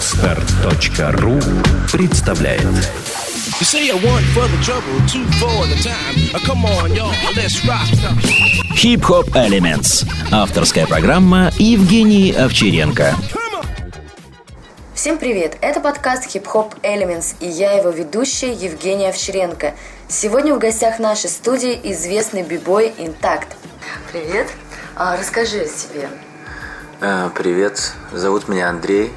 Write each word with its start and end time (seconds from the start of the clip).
Отстар.ру 0.00 1.38
представляет 1.92 2.62
You 2.62 3.64
say 3.64 3.90
I 3.90 4.02
want 4.02 4.24
for 4.34 4.48
the 4.48 4.56
trouble, 4.64 4.98
two 5.06 5.26
for 5.38 5.66
the 5.66 5.76
time. 5.82 6.16
Uh, 6.32 6.38
come 6.46 6.64
on, 6.64 6.94
y'all, 6.94 7.12
let's 7.36 7.62
rock. 7.66 7.86
Хип-хоп 8.74 9.28
Elements. 9.36 10.06
Авторская 10.32 10.86
программа 10.86 11.50
Евгений 11.58 12.32
Овчаренко. 12.32 13.14
Всем 14.94 15.18
привет! 15.18 15.58
Это 15.60 15.80
подкаст 15.80 16.34
Hip 16.34 16.46
Hop 16.46 16.80
Elements 16.80 17.34
и 17.40 17.46
я 17.46 17.72
его 17.72 17.90
ведущая 17.90 18.54
Евгения 18.54 19.10
Овчаренко. 19.10 19.74
Сегодня 20.08 20.54
в 20.54 20.58
гостях 20.58 20.98
нашей 20.98 21.28
студии 21.28 21.78
известный 21.92 22.42
бибой 22.42 22.94
Интакт. 22.96 23.54
Привет! 24.10 24.48
А, 24.96 25.18
расскажи 25.18 25.60
о 25.60 25.66
себе. 25.66 26.08
Э, 27.02 27.28
Привет, 27.34 27.92
зовут 28.12 28.48
меня 28.48 28.70
Андрей. 28.70 29.12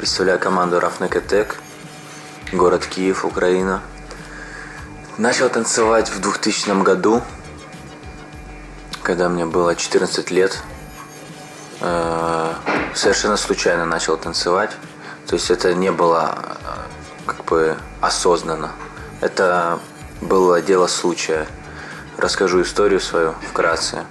Представляю 0.00 0.38
команду 0.38 0.78
Attack, 0.78 1.56
город 2.54 2.86
Киев, 2.86 3.26
Украина. 3.26 3.82
Начал 5.18 5.50
танцевать 5.50 6.08
в 6.08 6.22
2000 6.22 6.82
году, 6.82 7.20
когда 9.02 9.28
мне 9.28 9.44
было 9.44 9.76
14 9.76 10.30
лет. 10.30 10.62
Э, 11.82 12.54
Совершенно 12.94 13.36
случайно 13.36 13.84
начал 13.84 14.16
танцевать. 14.16 14.70
То 15.26 15.34
есть 15.34 15.50
это 15.50 15.74
не 15.74 15.92
было 15.92 16.34
э, 16.34 17.26
как 17.26 17.44
бы 17.44 17.76
осознанно. 18.00 18.72
Это 19.20 19.80
было 20.22 20.62
дело 20.62 20.86
случая. 20.86 21.46
Расскажу 22.16 22.62
историю 22.62 23.00
свою 23.00 23.34
вкратце. 23.50 24.06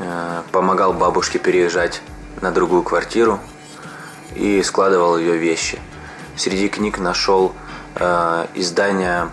Э, 0.00 0.42
Помогал 0.50 0.92
бабушке 0.92 1.38
переезжать 1.38 2.02
на 2.40 2.50
другую 2.50 2.82
квартиру 2.82 3.38
и 4.34 4.62
складывал 4.62 5.18
ее 5.18 5.36
вещи. 5.36 5.78
Среди 6.36 6.68
книг 6.68 6.98
нашел 6.98 7.54
э, 7.96 8.46
издание 8.54 9.28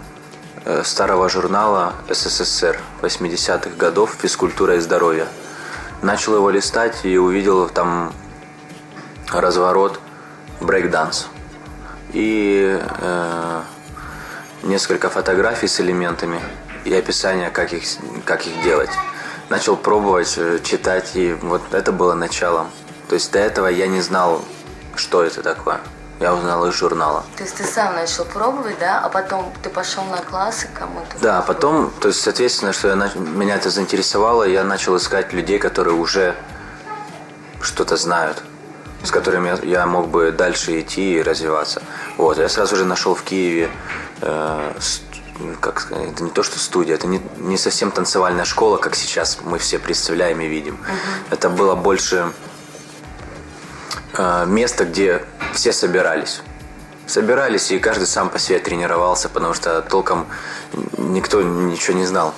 э, 0.66 0.84
старого 0.84 1.30
журнала 1.30 1.94
СССР 2.10 2.80
80-х 3.02 3.72
годов 3.78 4.16
«Физкультура 4.22 4.76
и 4.76 4.80
здоровье». 4.80 5.28
Начал 6.02 6.36
его 6.36 6.50
листать 6.50 7.04
и 7.04 7.18
увидел 7.18 7.70
там 7.70 8.14
разворот 9.32 10.00
брейкданс. 10.62 11.28
И 12.14 12.80
э, 12.82 13.62
несколько 14.64 15.10
фотографий 15.10 15.68
с 15.68 15.80
элементами 15.80 16.42
и 16.86 16.94
описание, 16.94 17.50
как 17.50 17.74
их, 17.74 17.84
как 18.26 18.46
их 18.46 18.62
делать. 18.64 18.90
Начал 19.50 19.76
пробовать, 19.76 20.36
э, 20.38 20.60
читать, 20.64 21.12
и 21.16 21.34
вот 21.42 21.62
это 21.74 21.92
было 21.92 22.14
началом. 22.14 22.70
То 23.08 23.16
есть 23.16 23.32
до 23.32 23.40
этого 23.40 23.68
я 23.68 23.88
не 23.88 24.02
знал, 24.02 24.44
что 25.00 25.24
это 25.24 25.42
такое. 25.42 25.80
Я 26.20 26.36
узнал 26.36 26.68
из 26.68 26.74
журнала. 26.76 27.24
То 27.38 27.44
есть 27.44 27.56
ты 27.56 27.64
сам 27.64 27.96
начал 27.96 28.26
пробовать, 28.26 28.78
да? 28.78 29.00
А 29.00 29.08
потом 29.10 29.54
ты 29.64 29.70
пошел 29.70 30.04
на 30.04 30.18
классы 30.18 30.68
кому-то? 30.78 31.18
Да, 31.22 31.40
а 31.40 31.42
потом, 31.42 31.92
то 32.02 32.10
есть, 32.10 32.20
соответственно, 32.22 32.74
что 32.74 32.90
я 32.90 32.96
нач- 32.96 33.18
меня 33.18 33.56
это 33.56 33.70
заинтересовало, 33.70 34.44
я 34.44 34.66
начал 34.66 34.98
искать 34.98 35.32
людей, 35.32 35.60
которые 35.60 35.96
уже 35.96 36.36
что-то 37.62 37.96
знают, 37.96 38.44
с 39.04 39.12
которыми 39.12 39.48
я, 39.48 39.80
я 39.80 39.86
мог 39.86 40.10
бы 40.10 40.32
дальше 40.34 40.82
идти 40.82 41.16
и 41.16 41.22
развиваться. 41.24 41.82
Вот, 42.18 42.38
я 42.38 42.50
сразу 42.50 42.76
же 42.76 42.84
нашел 42.84 43.16
в 43.16 43.24
Киеве, 43.24 43.70
э, 44.22 44.74
как 45.62 45.80
сказать, 45.80 46.10
это 46.12 46.24
не 46.24 46.32
то, 46.32 46.44
что 46.44 46.60
студия, 46.60 46.96
это 46.96 47.08
не, 47.08 47.22
не 47.38 47.58
совсем 47.58 47.92
танцевальная 47.92 48.44
школа, 48.44 48.76
как 48.76 48.94
сейчас 48.96 49.38
мы 49.42 49.58
все 49.58 49.80
представляем 49.80 50.42
и 50.42 50.48
видим. 50.48 50.78
Это 51.30 51.50
было 51.50 51.76
больше 51.76 52.34
место, 54.18 54.86
где 54.86 55.24
все 55.54 55.72
собирались. 55.72 56.42
Собирались, 57.08 57.72
и 57.72 57.80
каждый 57.80 58.06
сам 58.06 58.30
по 58.30 58.38
себе 58.38 58.60
тренировался, 58.60 59.30
потому 59.30 59.54
что 59.54 59.82
толком 59.82 60.28
никто 60.98 61.42
ничего 61.42 61.98
не 61.98 62.06
знал. 62.06 62.34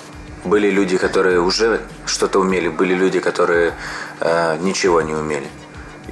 Были 0.46 0.70
люди, 0.70 0.98
которые 0.98 1.40
уже 1.42 1.82
что-то 2.06 2.40
умели, 2.40 2.68
были 2.70 2.94
люди, 2.96 3.20
которые 3.20 3.74
э, 4.22 4.58
ничего 4.62 5.02
не 5.02 5.14
умели. 5.14 5.48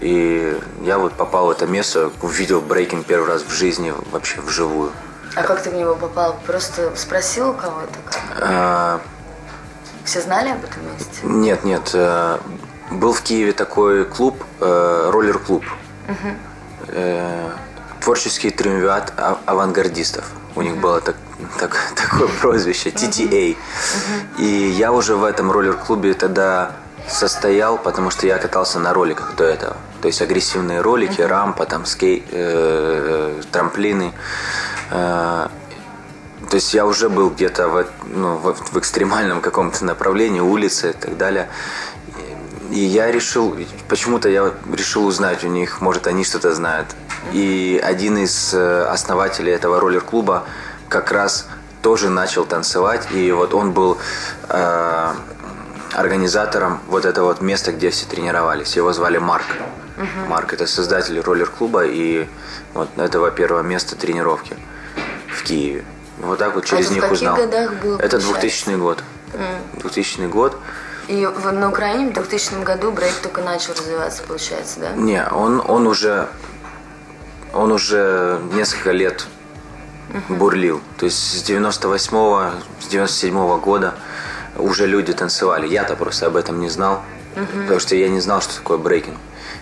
И 0.02 0.59
я 0.81 0.97
вот 1.00 1.14
попал 1.14 1.47
в 1.47 1.50
это 1.52 1.66
место, 1.68 2.12
увидел 2.22 2.62
брейкинг 2.62 3.06
первый 3.06 3.28
раз 3.28 3.41
в 3.44 3.52
жизни, 3.52 3.94
вообще 4.12 4.40
вживую. 4.41 4.91
А 5.36 5.41
как 5.44 5.64
ты 5.64 5.70
в 5.72 5.74
него 5.74 5.96
попал? 5.96 6.38
Просто 6.46 6.91
спросил 6.96 7.52
у 7.52 7.53
кого-то? 7.53 7.97
как? 8.06 8.20
Э, 8.41 9.00
Все 10.03 10.22
знали 10.22 10.50
об 10.50 10.64
этом 10.64 10.86
месте? 10.94 11.22
Нет, 11.24 11.64
нет. 11.64 11.96
Был 12.92 13.14
в 13.14 13.22
Киеве 13.22 13.54
такой 13.54 14.06
клуб, 14.06 14.44
э, 14.60 15.10
роллер-клуб. 15.12 15.64
Э, 16.88 17.50
Творческий 18.02 18.50
триумвират 18.50 19.14
а- 19.18 19.38
авангардистов. 19.46 20.26
У 20.56 20.62
них 20.62 20.78
было 20.78 21.00
так, 21.02 21.16
так- 21.60 21.78
такое 21.96 22.28
прозвище 22.42 22.90
TTA. 22.90 23.56
И 24.38 24.46
я 24.46 24.92
уже 24.92 25.16
в 25.16 25.24
этом 25.24 25.52
роллер-клубе 25.52 26.14
тогда 26.14 26.72
состоял, 27.08 27.78
потому 27.78 28.10
что 28.10 28.26
я 28.26 28.38
катался 28.38 28.80
на 28.80 28.94
роликах 28.94 29.36
до 29.36 29.44
этого. 29.44 29.78
То 30.02 30.08
есть 30.08 30.22
агрессивные 30.22 30.82
ролики, 30.82 31.22
рампа, 31.22 31.66
там 31.66 31.86
скейт, 31.86 32.24
э, 32.32 33.42
трамплины. 33.52 34.14
Э, 34.92 35.48
то 36.50 36.56
есть 36.56 36.74
я 36.74 36.86
уже 36.86 37.10
был 37.10 37.30
где-то 37.30 37.68
в, 37.68 37.86
ну, 38.08 38.38
в, 38.38 38.56
в 38.74 38.78
экстремальном 38.80 39.42
каком-то 39.42 39.86
направлении, 39.86 40.40
улице 40.40 40.92
и 40.92 40.94
так 40.94 41.18
далее. 41.18 41.50
И, 42.72 42.80
я 42.80 43.12
решил, 43.12 43.56
почему-то 43.88 44.30
я 44.30 44.53
решил 44.72 45.06
узнать 45.06 45.44
у 45.44 45.47
них, 45.47 45.81
может, 45.81 46.07
они 46.07 46.24
что-то 46.24 46.53
знают. 46.53 46.88
И 47.34 47.81
один 47.84 48.18
из 48.18 48.53
э, 48.53 48.84
основателей 48.85 49.52
этого 49.52 49.80
роллер-клуба 49.80 50.46
как 50.88 51.12
раз 51.12 51.47
тоже 51.81 52.09
начал 52.09 52.46
танцевать. 52.46 53.08
И 53.12 53.31
вот 53.31 53.53
он 53.53 53.72
был 53.72 53.97
э, 54.50 55.13
организатором 55.94 56.79
вот 56.88 57.06
этого 57.06 57.28
вот 57.28 57.41
места, 57.41 57.72
где 57.72 57.90
все 57.90 58.06
тренировались. 58.06 58.75
Его 58.75 58.94
звали 58.94 59.18
Марк. 59.18 59.46
Марк 60.28 60.53
это 60.53 60.66
создатель 60.66 61.19
роллер-клуба 61.19 61.85
и 61.85 62.28
вот 62.74 62.90
этого 62.97 63.31
первого 63.31 63.62
места 63.62 63.97
тренировки 63.97 64.56
в 65.28 65.44
Киеве. 65.44 65.84
Вот 66.19 66.40
так 66.40 66.56
вот 66.56 66.66
через 66.66 66.88
в 66.88 66.94
них 66.94 67.12
узнал. 67.12 67.38
это 67.38 68.19
получается? 68.19 68.19
2000 68.19 68.75
год. 68.75 69.03
2000 69.78 70.22
год. 70.28 70.58
И 71.09 71.25
в- 71.25 71.52
на 71.52 71.70
Украине 71.70 72.12
в 72.12 72.14
2000 72.14 72.64
году 72.64 72.92
брейк 72.92 73.14
только 73.24 73.42
начал 73.42 73.74
развиваться, 73.74 74.22
получается, 74.24 74.80
да? 74.80 74.92
Не, 74.92 75.25
он, 75.31 75.62
он 75.68 75.88
уже 75.88 76.28
он 77.52 77.72
уже 77.72 78.40
несколько 78.53 78.92
лет 78.92 79.25
бурлил. 80.30 80.81
То 80.97 81.06
есть 81.06 81.18
с 81.40 81.42
98 81.44 82.52
с 82.80 82.88
97 82.88 83.59
года 83.59 83.96
уже 84.56 84.86
люди 84.86 85.14
танцевали. 85.14 85.68
Я-то 85.68 85.96
просто 85.96 86.28
об 86.28 86.36
этом 86.36 86.59
не 86.62 86.70
знал, 86.70 87.02
потому 87.64 87.80
что 87.80 87.96
я 87.96 88.08
не 88.09 88.20
знал, 88.20 88.41
что 88.41 88.56
такое 88.56 88.78
брейкинг. 88.78 89.18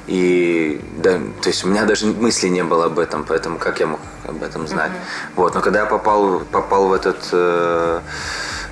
И 0.07 0.81
да, 0.97 1.19
то 1.41 1.47
есть 1.49 1.63
у 1.63 1.67
меня 1.69 1.85
даже 1.85 2.07
мысли 2.07 2.47
не 2.49 2.63
было 2.63 2.85
об 2.85 2.99
этом, 2.99 3.23
поэтому 3.23 3.57
как 3.57 3.79
я 3.79 3.87
мог 3.87 3.99
об 4.27 4.43
этом 4.43 4.67
знать? 4.67 4.91
Вот, 5.35 5.55
но 5.55 5.61
когда 5.61 5.79
я 5.79 5.85
попал, 5.85 6.39
попал 6.51 6.87
в 6.89 6.93
этот 6.93 7.27
э, 7.31 7.99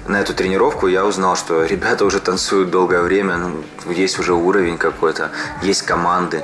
на 0.07 0.21
эту 0.21 0.33
тренировку, 0.33 0.87
я 0.87 1.05
узнал, 1.05 1.35
что 1.35 1.65
ребята 1.65 2.05
уже 2.05 2.19
танцуют 2.19 2.69
долгое 2.69 3.01
время, 3.01 3.37
ну, 3.37 3.63
есть 3.91 4.19
уже 4.19 4.33
уровень 4.33 4.77
какой-то, 4.77 5.31
есть 5.61 5.81
команды. 5.81 6.43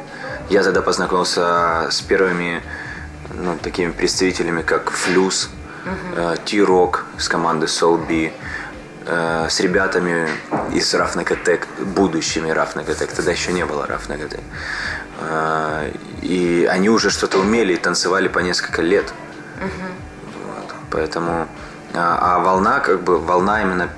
Я 0.50 0.64
тогда 0.64 0.82
познакомился 0.82 1.88
с 1.90 2.02
первыми 2.02 2.62
ну, 3.34 3.58
такими 3.62 3.92
представителями, 3.92 4.62
как 4.64 4.90
Флюс, 4.90 5.50
э, 6.16 6.36
T-Rock 6.46 7.04
с 7.18 7.30
команды 7.30 7.68
Soul 7.68 8.06
B, 8.08 8.34
э, 9.06 9.48
с 9.50 9.60
ребятами 9.60 10.28
из 10.74 10.94
Attack, 10.94 11.66
будущими 11.84 12.52
Attack, 12.90 13.16
тогда 13.16 13.32
еще 13.32 13.54
не 13.54 13.66
было 13.66 13.86
Attack. 13.86 14.40
Э, 15.22 15.92
и 16.22 16.68
они 16.70 16.90
уже 16.90 17.12
что-то 17.12 17.38
умели 17.38 17.74
и 17.74 17.78
танцевали 17.78 18.28
по 18.28 18.40
несколько 18.40 18.82
лет. 18.82 19.14
Вот, 19.60 20.74
поэтому... 20.90 21.48
А, 21.94 22.36
а 22.36 22.40
волна, 22.40 22.80
как 22.80 23.04
бы, 23.04 23.20
волна 23.20 23.62
именно 23.62 23.90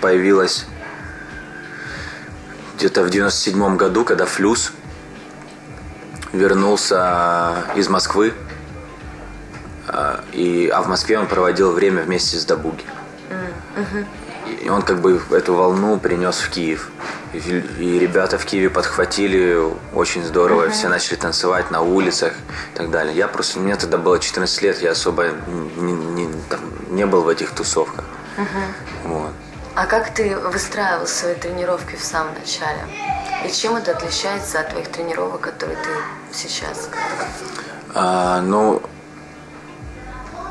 появилась 0.00 0.66
где-то 2.76 3.04
в 3.04 3.10
97 3.10 3.76
году, 3.76 4.04
когда 4.04 4.26
Флюс 4.26 4.72
вернулся 6.32 7.64
из 7.74 7.88
Москвы. 7.88 8.34
А, 9.88 10.24
И, 10.32 10.68
а 10.68 10.82
в 10.82 10.88
Москве 10.88 11.18
он 11.18 11.26
проводил 11.26 11.72
время 11.72 12.02
вместе 12.02 12.38
с 12.38 12.44
Дабуги. 12.44 12.84
И 14.62 14.68
он 14.68 14.82
как 14.82 15.00
бы 15.00 15.20
эту 15.30 15.54
волну 15.54 15.98
принес 15.98 16.36
в 16.38 16.48
Киев. 16.50 16.88
И, 17.32 17.38
и 17.38 17.98
ребята 17.98 18.38
в 18.38 18.44
Киеве 18.44 18.70
подхватили 18.70 19.58
очень 19.92 20.22
здорово, 20.22 20.70
все 20.70 20.88
начали 20.88 21.16
танцевать 21.16 21.70
на 21.70 21.80
улицах 21.80 22.32
и 22.74 22.76
так 22.76 22.90
далее. 22.90 23.14
Я 23.16 23.26
просто, 23.26 23.58
мне 23.58 23.74
тогда 23.74 23.98
было 23.98 24.20
14 24.20 24.62
лет, 24.62 24.80
я 24.80 24.92
особо 24.92 25.30
не, 25.76 25.92
не- 25.92 26.32
там, 26.48 26.60
не 26.90 27.06
был 27.06 27.22
в 27.22 27.28
этих 27.28 27.50
тусовках. 27.50 28.04
Вот. 29.04 29.32
А 29.74 29.86
как 29.86 30.14
ты 30.14 30.36
выстраивал 30.36 31.06
свои 31.06 31.34
тренировки 31.34 31.96
в 31.96 32.04
самом 32.04 32.34
начале? 32.34 32.78
И 33.44 33.50
чем 33.50 33.74
это 33.74 33.92
отличается 33.92 34.60
от 34.60 34.70
твоих 34.70 34.88
тренировок, 34.88 35.40
которые 35.40 35.76
ты 35.78 35.88
сейчас? 36.32 36.88
А, 37.94 38.40
ну, 38.42 38.80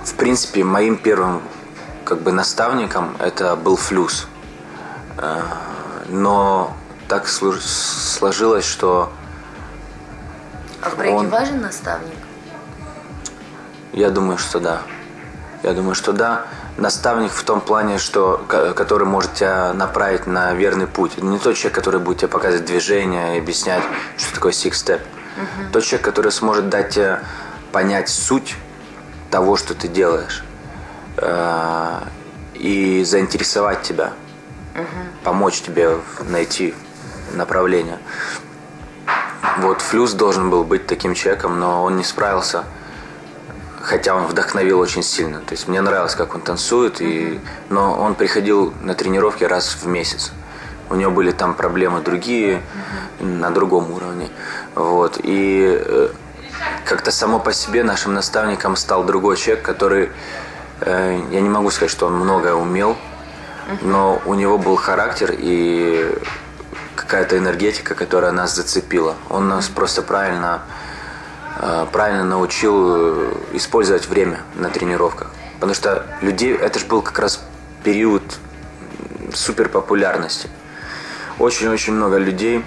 в 0.03 0.13
принципе, 0.15 0.63
моим 0.63 0.97
первым 0.97 1.41
как 2.03 2.21
бы 2.21 2.31
наставником 2.31 3.15
это 3.19 3.56
был 3.56 3.75
флюс. 3.75 4.27
А, 5.18 5.44
но 6.09 6.75
так 7.07 7.27
сложилось, 7.27 8.65
что 8.65 9.12
а 10.81 10.89
в 10.89 10.98
брейке 10.98 11.15
он... 11.15 11.30
важен 11.30 11.62
наставник? 11.62 12.18
Я 13.94 14.09
думаю, 14.09 14.38
что 14.38 14.59
да. 14.59 14.81
Я 15.63 15.74
думаю, 15.74 15.95
что 15.95 16.12
да. 16.13 16.45
Наставник 16.77 17.31
в 17.31 17.44
том 17.44 17.62
плане, 17.62 17.98
что, 17.98 18.44
который 18.48 19.06
может 19.06 19.33
тебя 19.33 19.74
направить 19.74 20.25
на 20.25 20.53
верный 20.53 20.88
путь. 20.88 21.21
Не 21.21 21.38
тот 21.38 21.56
человек, 21.56 21.75
который 21.75 22.00
будет 22.00 22.19
тебе 22.19 22.30
показывать 22.30 22.65
движение 22.65 23.36
и 23.36 23.39
объяснять, 23.39 23.83
что 24.18 24.33
такое 24.33 24.53
six-step. 24.53 25.01
Угу. 25.01 25.71
Тот 25.74 25.83
человек, 25.83 26.06
который 26.06 26.31
сможет 26.31 26.69
дать 26.69 26.92
тебе 26.92 27.21
понять 27.71 28.09
суть 28.09 28.56
того, 29.30 29.57
что 29.57 29.75
ты 29.75 29.88
делаешь. 29.88 30.44
Э, 31.17 32.01
и 32.53 33.03
заинтересовать 33.03 33.81
тебя. 33.81 34.13
Угу. 34.75 34.85
Помочь 35.23 35.61
тебе 35.61 35.97
найти 36.29 36.73
направление. 37.33 37.97
Вот 39.57 39.81
Флюс 39.81 40.13
должен 40.13 40.49
был 40.49 40.63
быть 40.63 40.85
таким 40.85 41.13
человеком, 41.13 41.59
но 41.59 41.83
он 41.83 41.97
не 41.97 42.03
справился 42.03 42.63
хотя 43.81 44.15
он 44.15 44.25
вдохновил 44.25 44.79
очень 44.79 45.03
сильно. 45.03 45.39
То 45.39 45.53
есть 45.53 45.67
мне 45.67 45.81
нравилось, 45.81 46.15
как 46.15 46.35
он 46.35 46.41
танцует, 46.41 47.01
и... 47.01 47.39
но 47.69 47.99
он 47.99 48.15
приходил 48.15 48.73
на 48.81 48.93
тренировки 48.93 49.43
раз 49.43 49.75
в 49.81 49.87
месяц. 49.87 50.31
У 50.89 50.95
него 50.95 51.11
были 51.11 51.31
там 51.31 51.53
проблемы 51.53 52.01
другие, 52.01 52.61
на 53.19 53.49
другом 53.51 53.91
уровне. 53.91 54.29
Вот. 54.75 55.19
И 55.23 55.81
э, 55.83 56.09
как-то 56.85 57.11
само 57.11 57.39
по 57.39 57.53
себе 57.53 57.83
нашим 57.83 58.13
наставником 58.13 58.75
стал 58.75 59.03
другой 59.03 59.37
человек, 59.37 59.63
который, 59.63 60.11
я 60.85 61.41
не 61.41 61.49
могу 61.49 61.69
сказать, 61.71 61.91
что 61.91 62.07
он 62.07 62.15
многое 62.15 62.53
умел, 62.53 62.97
но 63.81 64.21
у 64.25 64.33
него 64.33 64.57
был 64.57 64.75
характер 64.75 65.35
и 65.37 66.17
какая-то 66.95 67.37
энергетика, 67.37 67.95
которая 67.95 68.31
нас 68.31 68.55
зацепила. 68.55 69.15
Он 69.29 69.47
нас 69.47 69.67
просто 69.67 70.01
правильно 70.01 70.61
Э, 71.63 71.85
правильно 71.91 72.23
научил 72.23 72.95
э, 72.95 73.33
использовать 73.53 74.07
время 74.07 74.39
на 74.55 74.69
тренировках. 74.69 75.31
Потому 75.55 75.75
что 75.75 76.07
людей, 76.21 76.55
это 76.55 76.79
же 76.79 76.85
был 76.85 77.03
как 77.03 77.19
раз 77.19 77.43
период 77.83 78.23
супер 79.33 79.69
популярности. 79.69 80.49
Очень-очень 81.37 81.93
много 81.93 82.17
людей 82.17 82.65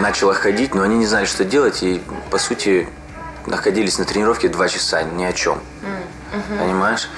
начало 0.00 0.34
ходить, 0.34 0.74
но 0.74 0.82
они 0.82 0.96
не 0.96 1.06
знали, 1.06 1.26
что 1.26 1.44
делать, 1.44 1.82
и 1.82 2.00
по 2.30 2.38
сути 2.38 2.88
находились 3.48 3.98
на 3.98 4.04
тренировке 4.04 4.48
два 4.48 4.68
часа, 4.68 5.02
ни 5.02 5.24
о 5.24 5.32
чем. 5.32 5.60
Mm-hmm. 6.32 6.58
Понимаешь? 6.58 7.08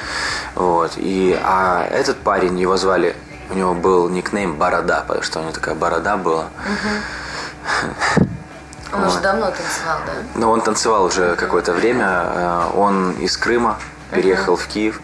Вот. 0.55 0.93
И, 0.97 1.39
а 1.43 1.87
этот 1.91 2.19
парень, 2.19 2.59
его 2.59 2.77
звали, 2.77 3.17
у 3.51 3.55
него 3.55 3.75
был 3.75 4.09
никнейм 4.09 4.57
Борода, 4.57 5.05
потому 5.07 5.23
что 5.23 5.41
у 5.41 5.43
него 5.43 5.53
такая 5.53 5.75
борода 5.75 6.17
была. 6.17 6.45
Mm-hmm. 6.45 8.27
Он 8.93 9.01
вот. 9.03 9.09
уже 9.09 9.21
давно 9.21 9.47
танцевал, 9.47 9.99
да? 10.07 10.13
Ну, 10.35 10.51
он 10.51 10.61
танцевал 10.63 11.05
уже 11.05 11.37
какое-то 11.37 11.73
время. 11.73 12.07
Э, 12.07 12.71
он 12.75 13.13
из 13.13 13.37
Крыма 13.37 13.79
переехал 14.11 14.57
в 14.57 14.67
Киев. 14.67 15.01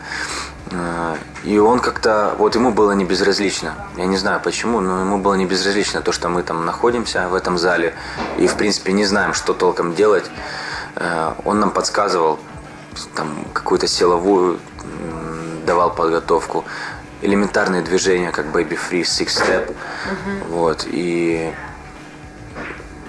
Э, 0.72 1.14
и 1.44 1.58
он 1.58 1.78
как-то, 1.78 2.34
вот 2.38 2.56
ему 2.56 2.72
было 2.72 2.92
не 2.92 3.04
безразлично. 3.04 3.74
Я 3.96 4.06
не 4.06 4.16
знаю 4.16 4.40
почему, 4.42 4.80
но 4.80 5.00
ему 5.00 5.18
было 5.18 5.34
не 5.34 5.46
безразлично 5.46 6.02
то, 6.02 6.10
что 6.10 6.28
мы 6.28 6.42
там 6.42 6.64
находимся 6.64 7.28
в 7.28 7.34
этом 7.34 7.58
зале 7.58 7.94
и, 8.38 8.48
в 8.48 8.54
принципе, 8.54 8.92
не 8.92 9.04
знаем, 9.04 9.34
что 9.34 9.54
толком 9.54 9.94
делать. 9.94 10.28
Э, 10.96 11.34
он 11.44 11.60
нам 11.60 11.70
подсказывал, 11.70 12.38
там, 13.14 13.46
какую-то 13.52 13.86
силовую 13.86 14.58
давал 15.66 15.94
подготовку, 15.94 16.64
элементарные 17.22 17.82
движения, 17.82 18.30
как 18.30 18.46
Baby 18.46 18.78
Free, 18.78 19.02
Six 19.02 19.26
Step. 19.26 19.68
Uh-huh. 19.68 20.48
Вот, 20.48 20.86
и 20.86 21.52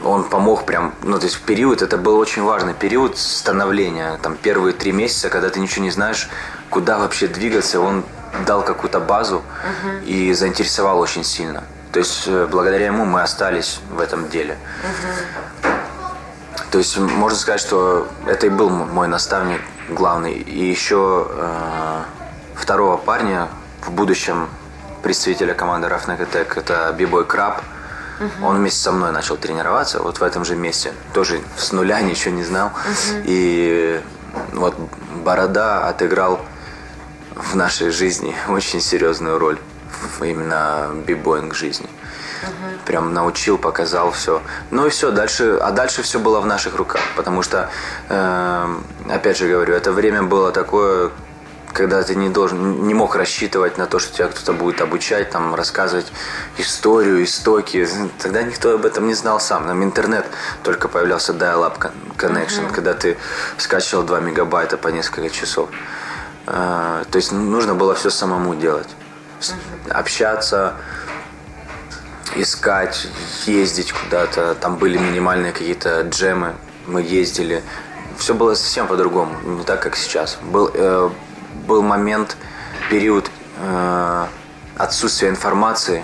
он 0.03 0.23
помог 0.23 0.65
прям, 0.65 0.93
ну, 1.03 1.19
то 1.19 1.25
есть 1.25 1.41
период, 1.41 1.81
это 1.81 1.97
был 1.97 2.17
очень 2.17 2.43
важный 2.43 2.73
период 2.73 3.17
становления, 3.17 4.17
там, 4.21 4.35
первые 4.35 4.73
три 4.73 4.91
месяца, 4.91 5.29
когда 5.29 5.49
ты 5.49 5.59
ничего 5.59 5.83
не 5.83 5.91
знаешь, 5.91 6.29
куда 6.69 6.97
вообще 6.97 7.27
двигаться, 7.27 7.79
он 7.79 8.03
дал 8.45 8.63
какую-то 8.63 8.99
базу 8.99 9.37
uh-huh. 9.37 10.05
и 10.05 10.33
заинтересовал 10.33 10.99
очень 10.99 11.23
сильно. 11.23 11.63
То 11.91 11.99
есть 11.99 12.23
э, 12.27 12.47
благодаря 12.51 12.87
ему 12.87 13.05
мы 13.05 13.21
остались 13.21 13.79
в 13.89 13.99
этом 13.99 14.29
деле. 14.29 14.57
Uh-huh. 15.63 15.76
То 16.71 16.79
есть 16.79 16.97
можно 16.97 17.37
сказать, 17.37 17.61
что 17.61 18.07
это 18.25 18.47
и 18.47 18.49
был 18.49 18.69
мой 18.69 19.07
наставник 19.07 19.61
главный. 19.89 20.33
И 20.33 20.69
еще 20.69 21.27
э, 21.29 22.01
второго 22.55 22.97
парня 22.97 23.47
в 23.81 23.91
будущем 23.91 24.49
представителя 25.01 25.53
команды 25.53 25.87
Roughneck 25.87 26.19
Attack 26.19 26.59
это 26.59 26.93
Бибой 26.97 27.25
Краб. 27.25 27.61
Угу. 28.19 28.47
Он 28.47 28.57
вместе 28.57 28.79
со 28.79 28.91
мной 28.91 29.11
начал 29.11 29.37
тренироваться, 29.37 30.01
вот 30.01 30.19
в 30.19 30.23
этом 30.23 30.43
же 30.43 30.55
месте. 30.55 30.91
Тоже 31.13 31.41
с 31.55 31.71
нуля 31.71 32.01
ничего 32.01 32.33
не 32.33 32.43
знал. 32.43 32.67
Угу. 32.67 33.21
И 33.25 34.01
вот 34.53 34.75
Борода 35.23 35.87
отыграл 35.87 36.41
в 37.35 37.55
нашей 37.55 37.91
жизни 37.91 38.35
очень 38.49 38.81
серьезную 38.81 39.39
роль. 39.39 39.59
Именно 40.19 40.89
бибоинг 41.07 41.55
жизни. 41.55 41.85
Угу. 41.85 42.06
Прям 42.85 43.13
научил, 43.13 43.57
показал 43.57 44.11
все. 44.11 44.41
Ну 44.71 44.87
и 44.87 44.89
все, 44.89 45.11
дальше, 45.11 45.57
а 45.61 45.71
дальше 45.71 46.01
все 46.03 46.19
было 46.19 46.39
в 46.39 46.45
наших 46.45 46.75
руках, 46.75 47.01
потому 47.15 47.41
что, 47.41 47.69
э, 48.09 48.75
опять 49.09 49.37
же 49.37 49.47
говорю, 49.47 49.73
это 49.73 49.91
время 49.91 50.23
было 50.23 50.51
такое, 50.51 51.11
когда 51.77 52.01
ты 52.01 52.15
не 52.15 52.29
должен, 52.29 52.87
не 52.87 52.93
мог 52.93 53.15
рассчитывать 53.15 53.77
на 53.77 53.85
то, 53.85 53.99
что 53.99 54.11
тебя 54.11 54.27
кто-то 54.27 54.53
будет 54.53 54.81
обучать, 54.81 55.29
там, 55.29 55.53
рассказывать 55.53 56.11
историю, 56.57 57.23
истоки. 57.23 57.87
Тогда 58.17 58.41
никто 58.41 58.73
об 58.73 58.85
этом 58.85 59.05
не 59.07 59.13
знал 59.13 59.39
сам. 59.39 59.67
Нам 59.67 59.83
интернет 59.83 60.25
только 60.63 60.87
появлялся 60.87 61.33
dial-up 61.33 61.91
connection, 62.17 62.67
uh-huh. 62.67 62.73
когда 62.73 62.93
ты 62.95 63.17
скачивал 63.57 64.03
2 64.03 64.19
мегабайта 64.21 64.77
по 64.77 64.87
несколько 64.87 65.29
часов. 65.29 65.69
А, 66.47 67.03
то 67.11 67.17
есть 67.17 67.31
нужно 67.31 67.75
было 67.75 67.93
все 67.93 68.09
самому 68.09 68.55
делать. 68.55 68.89
Uh-huh. 69.39 69.91
Общаться, 69.91 70.73
искать, 72.35 73.07
ездить 73.45 73.91
куда-то. 73.91 74.55
Там 74.55 74.77
были 74.77 74.97
минимальные 74.97 75.51
какие-то 75.51 76.01
джемы. 76.01 76.55
Мы 76.85 77.01
ездили. 77.01 77.63
Все 78.17 78.33
было 78.33 78.55
совсем 78.55 78.87
по-другому, 78.87 79.35
не 79.43 79.63
так, 79.63 79.81
как 79.81 79.95
сейчас. 79.95 80.37
Был, 80.41 80.71
э, 80.73 81.09
был 81.67 81.83
момент, 81.83 82.35
период 82.89 83.29
э, 83.59 84.25
отсутствия 84.77 85.29
информации, 85.29 86.03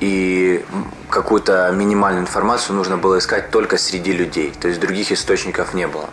и 0.00 0.64
какую-то 1.10 1.70
минимальную 1.72 2.22
информацию 2.22 2.74
нужно 2.74 2.96
было 2.96 3.18
искать 3.18 3.50
только 3.50 3.76
среди 3.76 4.12
людей, 4.12 4.52
то 4.58 4.68
есть 4.68 4.80
других 4.80 5.12
источников 5.12 5.74
не 5.74 5.86
было. 5.86 6.08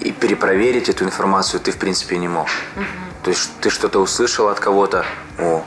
И 0.00 0.10
перепроверить 0.10 0.88
эту 0.88 1.04
информацию 1.04 1.60
ты 1.60 1.70
в 1.70 1.76
принципе 1.76 2.18
не 2.18 2.26
мог. 2.28 2.48
Угу. 2.76 2.84
То 3.22 3.30
есть 3.30 3.50
ты 3.60 3.70
что-то 3.70 4.00
услышал 4.00 4.48
от 4.48 4.58
кого-то, 4.58 5.06
о, 5.38 5.64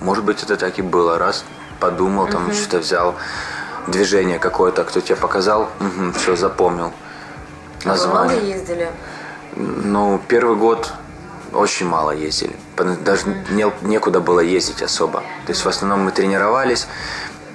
может 0.00 0.24
быть 0.24 0.42
это 0.42 0.56
так 0.56 0.78
и 0.78 0.82
было, 0.82 1.18
раз 1.18 1.44
подумал, 1.80 2.28
там 2.28 2.46
угу. 2.46 2.52
что-то 2.52 2.78
взял, 2.78 3.14
движение 3.88 4.38
какое-то, 4.38 4.84
кто 4.84 5.00
тебе 5.00 5.16
показал, 5.16 5.68
угу, 5.80 6.12
все 6.12 6.36
запомнил. 6.36 6.92
Название. 7.84 8.36
Вы 8.36 8.42
много 8.42 8.56
ездили? 8.58 8.90
Ну, 9.56 10.20
первый 10.28 10.56
год 10.56 10.92
очень 11.52 11.86
мало 11.86 12.12
ездили. 12.12 12.54
Даже 13.04 13.26
не, 13.50 13.70
некуда 13.82 14.20
было 14.20 14.40
ездить 14.40 14.82
особо. 14.82 15.20
То 15.46 15.52
есть 15.52 15.64
в 15.64 15.68
основном 15.68 16.00
мы 16.00 16.12
тренировались. 16.12 16.86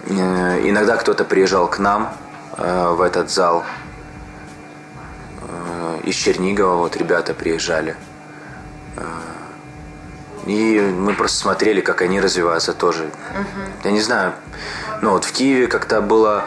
Э, 0.08 0.60
иногда 0.64 0.98
кто-то 0.98 1.24
приезжал 1.24 1.68
к 1.68 1.80
нам 1.80 2.14
э, 2.58 2.90
в 2.90 3.02
этот 3.02 3.30
зал. 3.32 3.64
Э, 5.42 6.00
из 6.04 6.16
Чернигова 6.16 6.76
вот 6.76 6.98
ребята 6.98 7.34
приезжали. 7.34 7.96
И 10.46 10.80
мы 10.80 11.14
просто 11.14 11.38
смотрели, 11.38 11.82
как 11.82 12.02
они 12.02 12.22
развиваются 12.22 12.74
тоже. 12.74 13.04
Угу. 13.04 13.86
Я 13.86 13.92
не 13.92 14.02
знаю, 14.02 14.34
ну 15.02 15.12
вот 15.12 15.26
в 15.26 15.32
Киеве 15.32 15.68
как-то 15.68 16.02
было... 16.02 16.46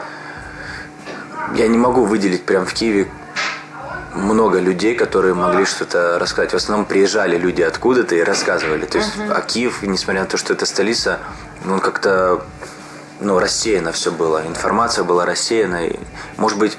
Я 1.55 1.67
не 1.67 1.77
могу 1.77 2.05
выделить 2.05 2.45
прям 2.45 2.65
в 2.65 2.73
Киеве 2.73 3.09
много 4.13 4.59
людей, 4.59 4.95
которые 4.95 5.33
могли 5.33 5.65
что-то 5.65 6.17
рассказать. 6.19 6.51
В 6.51 6.55
основном 6.55 6.85
приезжали 6.85 7.37
люди 7.37 7.61
откуда-то 7.61 8.15
и 8.15 8.21
рассказывали. 8.21 8.85
То 8.85 8.99
есть, 8.99 9.15
uh-huh. 9.17 9.33
а 9.33 9.41
Киев, 9.41 9.81
несмотря 9.83 10.21
на 10.21 10.27
то, 10.27 10.37
что 10.37 10.53
это 10.53 10.65
столица, 10.65 11.19
ну, 11.63 11.79
как-то 11.79 12.43
ну, 13.19 13.39
рассеяно 13.39 13.91
все 13.91 14.11
было. 14.11 14.45
Информация 14.45 15.03
была 15.03 15.25
рассеяна. 15.25 15.87
И, 15.87 15.99
может 16.37 16.57
быть, 16.57 16.77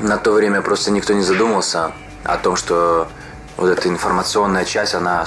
на 0.00 0.16
то 0.18 0.32
время 0.32 0.62
просто 0.62 0.90
никто 0.90 1.12
не 1.12 1.22
задумался 1.22 1.92
о 2.24 2.36
том, 2.36 2.56
что 2.56 3.08
вот 3.56 3.68
эта 3.68 3.88
информационная 3.88 4.64
часть, 4.64 4.94
она 4.94 5.24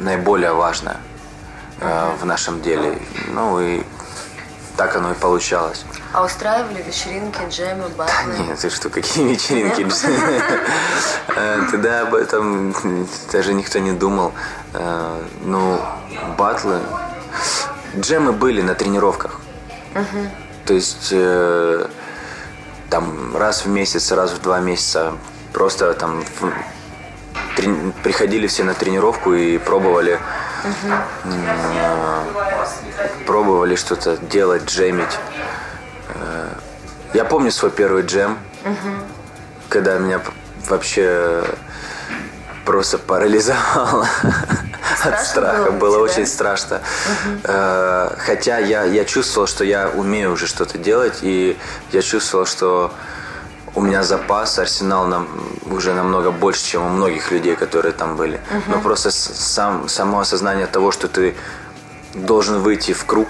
наиболее 0.00 0.52
важная 0.52 0.98
э, 1.80 2.10
в 2.20 2.24
нашем 2.24 2.60
деле. 2.62 2.98
Ну 3.28 3.60
и 3.60 3.82
так 4.76 4.96
оно 4.96 5.12
и 5.12 5.14
получалось. 5.14 5.84
А 6.12 6.24
устраивали 6.24 6.82
вечеринки, 6.82 7.40
джемы, 7.48 7.88
батлы? 7.90 8.38
Нет, 8.48 8.58
ты 8.58 8.70
что, 8.70 8.88
какие 8.90 9.28
вечеринки? 9.28 9.86
Э, 11.34 11.60
Тогда 11.70 12.02
об 12.02 12.14
этом 12.14 12.74
даже 13.32 13.54
никто 13.54 13.78
не 13.78 13.92
думал. 13.92 14.32
Э, 14.74 15.22
Ну, 15.42 15.80
батлы... 16.36 16.80
Джемы 17.96 18.32
были 18.32 18.60
на 18.62 18.74
тренировках. 18.74 19.40
То 20.66 20.74
есть 20.74 21.08
э, 21.12 21.86
там 22.90 23.36
раз 23.36 23.64
в 23.64 23.68
месяц, 23.68 24.12
раз 24.12 24.32
в 24.32 24.40
два 24.42 24.60
месяца 24.60 25.12
просто 25.52 25.92
там 25.94 26.22
трени- 27.56 27.92
приходили 28.02 28.46
все 28.46 28.64
на 28.64 28.74
тренировку 28.74 29.34
и 29.34 29.58
пробовали 29.58 30.18
м, 31.24 32.24
пробовали 33.26 33.76
что-то 33.76 34.16
делать, 34.16 34.64
джемить. 34.64 35.18
Э, 36.14 36.48
Я 37.14 37.24
помню 37.24 37.50
свой 37.50 37.70
первый 37.70 38.02
джем, 38.04 38.38
когда 39.68 39.98
меня 39.98 40.20
вообще 40.68 41.44
просто 42.64 42.98
парализовало 42.98 44.06
от 45.04 45.20
страха. 45.26 45.70
было 45.72 45.96
Было 45.96 46.04
очень 46.04 46.26
страшно. 46.26 46.80
Э, 47.44 48.10
Хотя 48.18 48.58
я, 48.58 48.84
я 48.84 49.04
чувствовал, 49.04 49.46
что 49.46 49.64
я 49.64 49.88
умею 49.88 50.32
уже 50.32 50.46
что-то 50.46 50.78
делать, 50.78 51.18
и 51.22 51.56
я 51.92 52.02
чувствовал, 52.02 52.46
что 52.46 52.92
меня 53.92 54.02
запас, 54.02 54.58
арсенал 54.58 55.06
нам 55.06 55.28
уже 55.70 55.92
намного 55.92 56.30
больше, 56.30 56.64
чем 56.64 56.86
у 56.86 56.88
многих 56.88 57.30
людей, 57.30 57.56
которые 57.56 57.92
там 57.92 58.16
были. 58.16 58.40
Но 58.68 58.80
просто 58.80 59.10
сам, 59.10 59.86
само 59.88 60.20
осознание 60.20 60.66
того, 60.66 60.92
что 60.92 61.08
ты 61.08 61.34
должен 62.14 62.60
выйти 62.60 62.94
в 62.94 63.04
круг, 63.04 63.28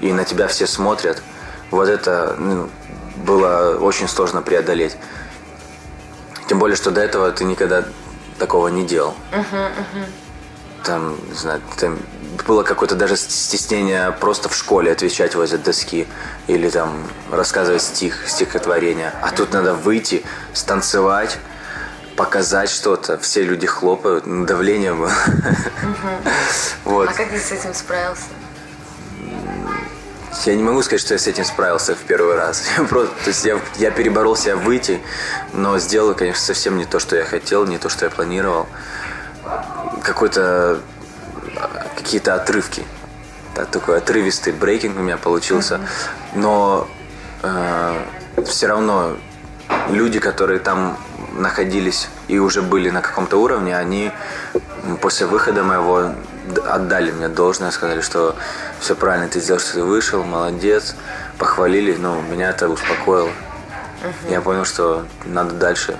и 0.00 0.12
на 0.12 0.24
тебя 0.24 0.46
все 0.46 0.66
смотрят, 0.66 1.22
вот 1.70 1.88
это 1.88 2.36
ну, 2.38 2.68
было 3.16 3.78
очень 3.80 4.08
сложно 4.08 4.42
преодолеть. 4.42 4.96
Тем 6.48 6.58
более, 6.58 6.76
что 6.76 6.90
до 6.90 7.00
этого 7.00 7.30
ты 7.32 7.44
никогда 7.44 7.84
такого 8.38 8.68
не 8.68 8.84
делал. 8.84 9.14
Там, 10.84 11.16
не 11.28 11.34
знаю, 11.34 11.62
там 11.78 11.98
было 12.46 12.62
какое-то 12.62 12.94
даже 12.94 13.16
стеснение 13.16 14.12
просто 14.12 14.48
в 14.48 14.56
школе 14.56 14.92
отвечать 14.92 15.34
возле 15.34 15.58
доски 15.58 16.06
или 16.46 16.68
там 16.68 17.06
рассказывать 17.30 17.82
стих, 17.82 18.28
стихотворение. 18.28 19.12
А 19.22 19.30
тут 19.30 19.52
надо 19.52 19.74
выйти, 19.74 20.24
станцевать, 20.52 21.38
показать 22.16 22.70
что-то. 22.70 23.18
Все 23.18 23.42
люди 23.42 23.66
хлопают, 23.66 24.26
ну, 24.26 24.44
давление 24.44 24.94
было. 24.94 25.12
Вот. 26.84 27.08
А 27.08 27.12
как 27.12 27.30
ты 27.30 27.38
с 27.38 27.52
этим 27.52 27.74
справился? 27.74 28.24
Я 30.44 30.56
не 30.56 30.62
могу 30.62 30.82
сказать, 30.82 31.00
что 31.00 31.14
я 31.14 31.18
с 31.18 31.26
этим 31.26 31.44
справился 31.44 31.94
в 31.94 31.98
первый 31.98 32.34
раз. 32.34 32.64
Я 32.76 32.84
просто, 32.84 33.14
то 33.22 33.28
есть 33.28 33.44
я, 33.44 33.60
я 33.76 33.90
переборол 33.90 34.34
себя 34.34 34.56
выйти, 34.56 35.00
но 35.52 35.78
сделал, 35.78 36.14
конечно, 36.14 36.42
совсем 36.42 36.78
не 36.78 36.84
то, 36.84 36.98
что 36.98 37.16
я 37.16 37.24
хотел, 37.24 37.66
не 37.66 37.78
то, 37.78 37.88
что 37.88 38.06
я 38.06 38.10
планировал. 38.10 38.66
Какой-то 40.02 40.80
какие-то 42.02 42.34
отрывки. 42.34 42.84
Да, 43.54 43.64
такой 43.64 43.98
отрывистый 43.98 44.52
брейкинг 44.52 44.96
у 44.96 45.00
меня 45.02 45.16
получился. 45.16 45.80
Но 46.34 46.88
все 48.44 48.66
равно 48.66 49.16
люди, 49.90 50.18
которые 50.18 50.58
там 50.58 50.98
находились 51.32 52.08
и 52.28 52.38
уже 52.38 52.62
были 52.62 52.90
на 52.90 53.00
каком-то 53.00 53.36
уровне, 53.38 53.76
они 53.76 54.10
после 55.00 55.26
выхода 55.26 55.62
моего 55.62 56.12
отдали 56.66 57.10
мне 57.10 57.28
должное, 57.28 57.70
сказали, 57.70 58.00
что 58.00 58.36
все 58.80 58.94
правильно 58.94 59.28
ты 59.28 59.40
сделал, 59.40 59.60
что 59.60 59.74
ты 59.74 59.82
вышел, 59.82 60.24
молодец, 60.24 60.94
похвалили, 61.38 61.96
но 61.96 62.20
меня 62.20 62.50
это 62.50 62.68
успокоило. 62.68 63.30
Я 64.28 64.40
понял, 64.40 64.64
что 64.64 65.06
надо 65.24 65.54
дальше 65.54 65.96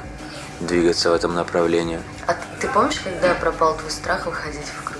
двигаться 0.61 1.11
в 1.11 1.14
этом 1.14 1.35
направлении. 1.35 2.00
А 2.26 2.37
ты 2.61 2.68
помнишь, 2.68 3.00
когда 3.02 3.35
пропал 3.35 3.76
твой 3.76 3.90
страх 3.90 4.26
выходить 4.26 4.66
в? 4.66 4.91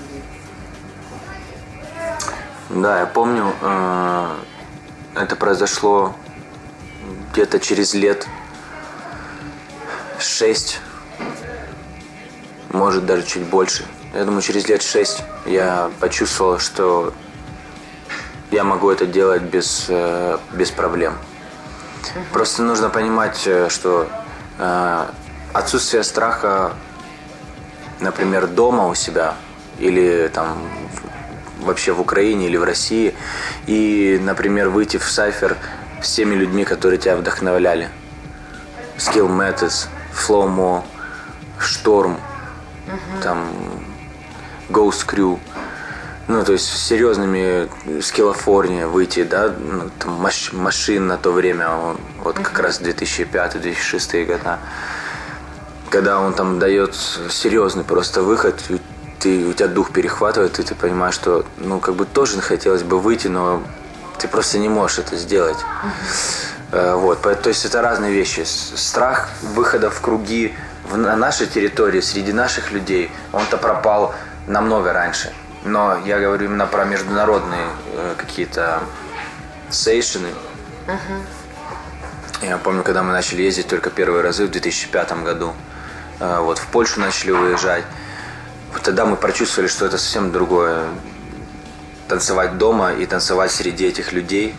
Да, 2.69 2.99
я 3.01 3.05
помню, 3.05 3.53
э, 3.61 4.35
это 5.15 5.35
произошло 5.35 6.15
где-то 7.31 7.59
через 7.59 7.93
лет 7.93 8.27
шесть, 10.19 10.79
может 12.71 13.05
даже 13.05 13.23
чуть 13.23 13.43
больше. 13.43 13.85
Я 14.13 14.25
думаю, 14.25 14.41
через 14.41 14.67
лет 14.67 14.81
шесть 14.81 15.23
я 15.45 15.91
почувствовал, 15.99 16.59
что 16.59 17.13
я 18.51 18.63
могу 18.63 18.89
это 18.89 19.05
делать 19.05 19.41
без, 19.41 19.85
э, 19.89 20.37
без 20.53 20.71
проблем. 20.71 21.17
Просто 22.31 22.63
нужно 22.63 22.89
понимать, 22.89 23.41
э, 23.45 23.69
что 23.69 24.07
отсутствие 25.51 26.03
страха, 26.03 26.73
например, 27.99 28.45
дома 28.47 28.85
у 28.87 28.93
себя 28.93 29.33
или 29.79 30.29
там 30.31 30.57
в- 30.93 31.02
вообще 31.63 31.91
в 31.91 32.01
Украине 32.01 32.47
или 32.47 32.57
в 32.57 32.63
России, 32.63 33.13
и, 33.65 34.19
например, 34.21 34.69
выйти 34.69 34.97
в 34.97 35.09
сайфер 35.09 35.57
с 36.01 36.13
теми 36.13 36.35
людьми, 36.35 36.65
которые 36.65 36.99
тебя 36.99 37.15
вдохновляли. 37.15 37.89
Skill 38.97 39.27
Methods, 39.29 39.87
Flow 40.13 40.47
Mo, 40.47 40.83
Шторм, 41.59 42.19
там 43.21 43.49
Ghost 44.69 45.05
Crew. 45.07 45.39
Ну, 46.27 46.43
то 46.45 46.53
есть 46.53 46.65
с 46.65 46.87
серьезными 46.87 47.67
с 48.01 48.11
Калифорнии 48.11 48.85
выйти, 48.85 49.23
да, 49.23 49.53
ну, 49.57 49.89
там, 49.99 50.13
маш- 50.13 50.53
машин 50.53 51.07
на 51.07 51.17
то 51.17 51.31
время, 51.31 51.69
он, 51.69 51.97
вот 52.23 52.35
как 52.37 52.59
раз 52.59 52.79
2005-2006 52.79 54.25
года, 54.25 54.59
когда 55.89 56.21
он 56.21 56.33
там 56.33 56.59
дает 56.59 56.95
серьезный 56.95 57.83
просто 57.83 58.21
выход, 58.21 58.61
ты, 59.23 59.45
у 59.47 59.53
тебя 59.53 59.67
дух 59.69 59.91
перехватывает, 59.91 60.59
и 60.59 60.63
ты 60.63 60.75
понимаешь, 60.75 61.15
что, 61.15 61.45
ну, 61.57 61.79
как 61.79 61.95
бы 61.95 62.05
тоже 62.05 62.41
хотелось 62.41 62.83
бы 62.83 62.99
выйти, 62.99 63.27
но 63.29 63.63
ты 64.19 64.27
просто 64.27 64.57
не 64.59 64.67
можешь 64.69 64.99
это 64.99 65.15
сделать. 65.15 65.57
Э, 66.71 66.95
Вот, 66.95 67.21
то 67.21 67.49
есть 67.49 67.65
это 67.65 67.81
разные 67.81 68.11
вещи. 68.11 68.43
Страх 68.45 69.29
выхода 69.41 69.89
в 69.89 70.01
круги 70.01 70.53
в- 70.89 70.97
на 70.97 71.15
нашей 71.15 71.47
территории, 71.47 72.01
среди 72.01 72.33
наших 72.33 72.71
людей, 72.71 73.11
он-то 73.31 73.57
пропал 73.57 74.13
намного 74.47 74.91
раньше. 74.91 75.31
Но 75.63 75.97
я 76.05 76.19
говорю 76.19 76.45
именно 76.45 76.65
про 76.67 76.83
международные 76.83 77.67
э, 77.95 78.15
какие-то 78.17 78.81
сейшины. 79.69 80.29
Я 82.41 82.57
помню, 82.57 82.83
когда 82.83 83.03
мы 83.03 83.13
начали 83.13 83.43
ездить 83.43 83.67
только 83.67 83.89
первые 83.89 84.21
разы 84.21 84.45
в 84.47 84.51
2005 84.51 85.23
году, 85.23 85.53
э, 86.19 86.39
вот 86.41 86.57
в 86.57 86.65
Польшу 86.67 86.99
начали 86.99 87.31
уезжать. 87.31 87.85
Тогда 88.81 89.05
мы 89.05 89.15
прочувствовали, 89.15 89.69
что 89.69 89.85
это 89.85 89.97
совсем 89.97 90.31
другое. 90.31 90.87
Танцевать 92.07 92.57
дома 92.57 92.93
и 92.93 93.05
танцевать 93.05 93.51
среди 93.51 93.85
этих 93.85 94.11
людей, 94.11 94.55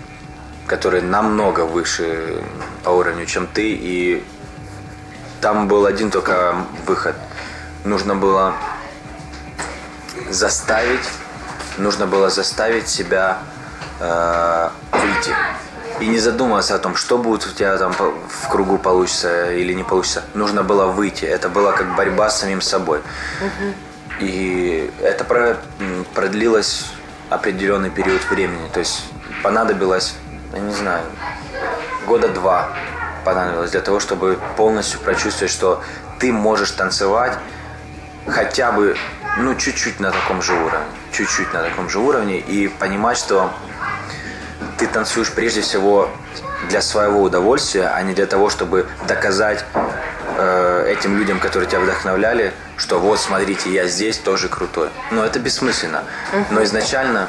которые 0.67 1.03
намного 1.03 1.61
выше 1.61 2.43
по 2.85 2.91
уровню, 2.91 3.27
чем 3.27 3.47
ты. 3.47 3.73
И 3.73 4.25
там 5.41 5.69
был 5.69 5.87
один 5.87 6.11
только 6.11 6.57
выход. 6.87 7.17
Нужно 7.85 8.15
было 8.15 8.55
заставить, 10.31 11.07
нужно 11.77 12.07
было 12.07 12.31
заставить 12.31 12.89
себя 12.89 13.39
э, 14.01 14.71
выйти. 14.93 15.35
И 16.01 16.07
не 16.07 16.19
задумываться 16.19 16.75
о 16.75 16.79
том, 16.79 16.97
что 16.97 17.19
будет 17.19 17.47
у 17.47 17.51
тебя 17.51 17.77
там 17.77 17.93
в 17.93 18.49
кругу 18.49 18.79
получится 18.79 19.53
или 19.53 19.75
не 19.75 19.85
получится. 19.85 20.23
Нужно 20.35 20.63
было 20.63 20.87
выйти. 20.87 21.25
Это 21.25 21.49
была 21.49 21.73
как 21.73 21.95
борьба 21.95 22.31
с 22.31 22.41
самим 22.41 22.61
собой. 22.61 23.01
И 24.21 24.91
это 25.03 25.25
продлилось 26.15 26.87
определенный 27.31 27.91
период 27.91 28.23
времени. 28.31 28.69
То 28.73 28.81
есть 28.81 29.05
понадобилось, 29.43 30.15
я 30.53 30.61
не 30.61 30.73
знаю, 30.73 31.05
года 32.07 32.29
два 32.29 32.71
понадобилось 33.25 33.71
для 33.71 33.81
того, 33.81 34.01
чтобы 34.01 34.39
полностью 34.57 35.01
прочувствовать, 35.01 35.51
что 35.53 35.83
ты 36.19 36.33
можешь 36.33 36.71
танцевать 36.73 37.39
хотя 38.27 38.73
бы, 38.73 38.97
ну, 39.39 39.55
чуть-чуть 39.55 40.01
на 40.01 40.11
таком 40.11 40.43
же 40.43 40.55
уровне. 40.55 40.87
Чуть-чуть 41.13 41.53
на 41.53 41.63
таком 41.63 41.89
же 41.89 41.99
уровне. 41.99 42.39
И 42.39 42.69
понимать, 42.69 43.19
что 43.19 43.51
ты 44.79 44.87
танцуешь 44.87 45.31
прежде 45.33 45.61
всего 45.61 46.11
для 46.69 46.81
своего 46.81 47.23
удовольствия, 47.23 47.89
а 47.89 48.03
не 48.03 48.15
для 48.15 48.27
того, 48.27 48.51
чтобы 48.51 48.87
доказать 49.07 49.65
э, 50.39 50.87
этим 50.89 51.17
людям, 51.19 51.39
которые 51.41 51.69
тебя 51.69 51.81
вдохновляли, 51.81 52.53
что 52.77 52.99
вот, 52.99 53.21
смотрите, 53.21 53.73
я 53.73 53.87
здесь 53.87 54.19
тоже 54.19 54.49
крутой. 54.49 54.91
Но 55.11 55.25
это 55.25 55.39
бессмысленно. 55.39 56.05
Но 56.51 56.63
изначально, 56.65 57.29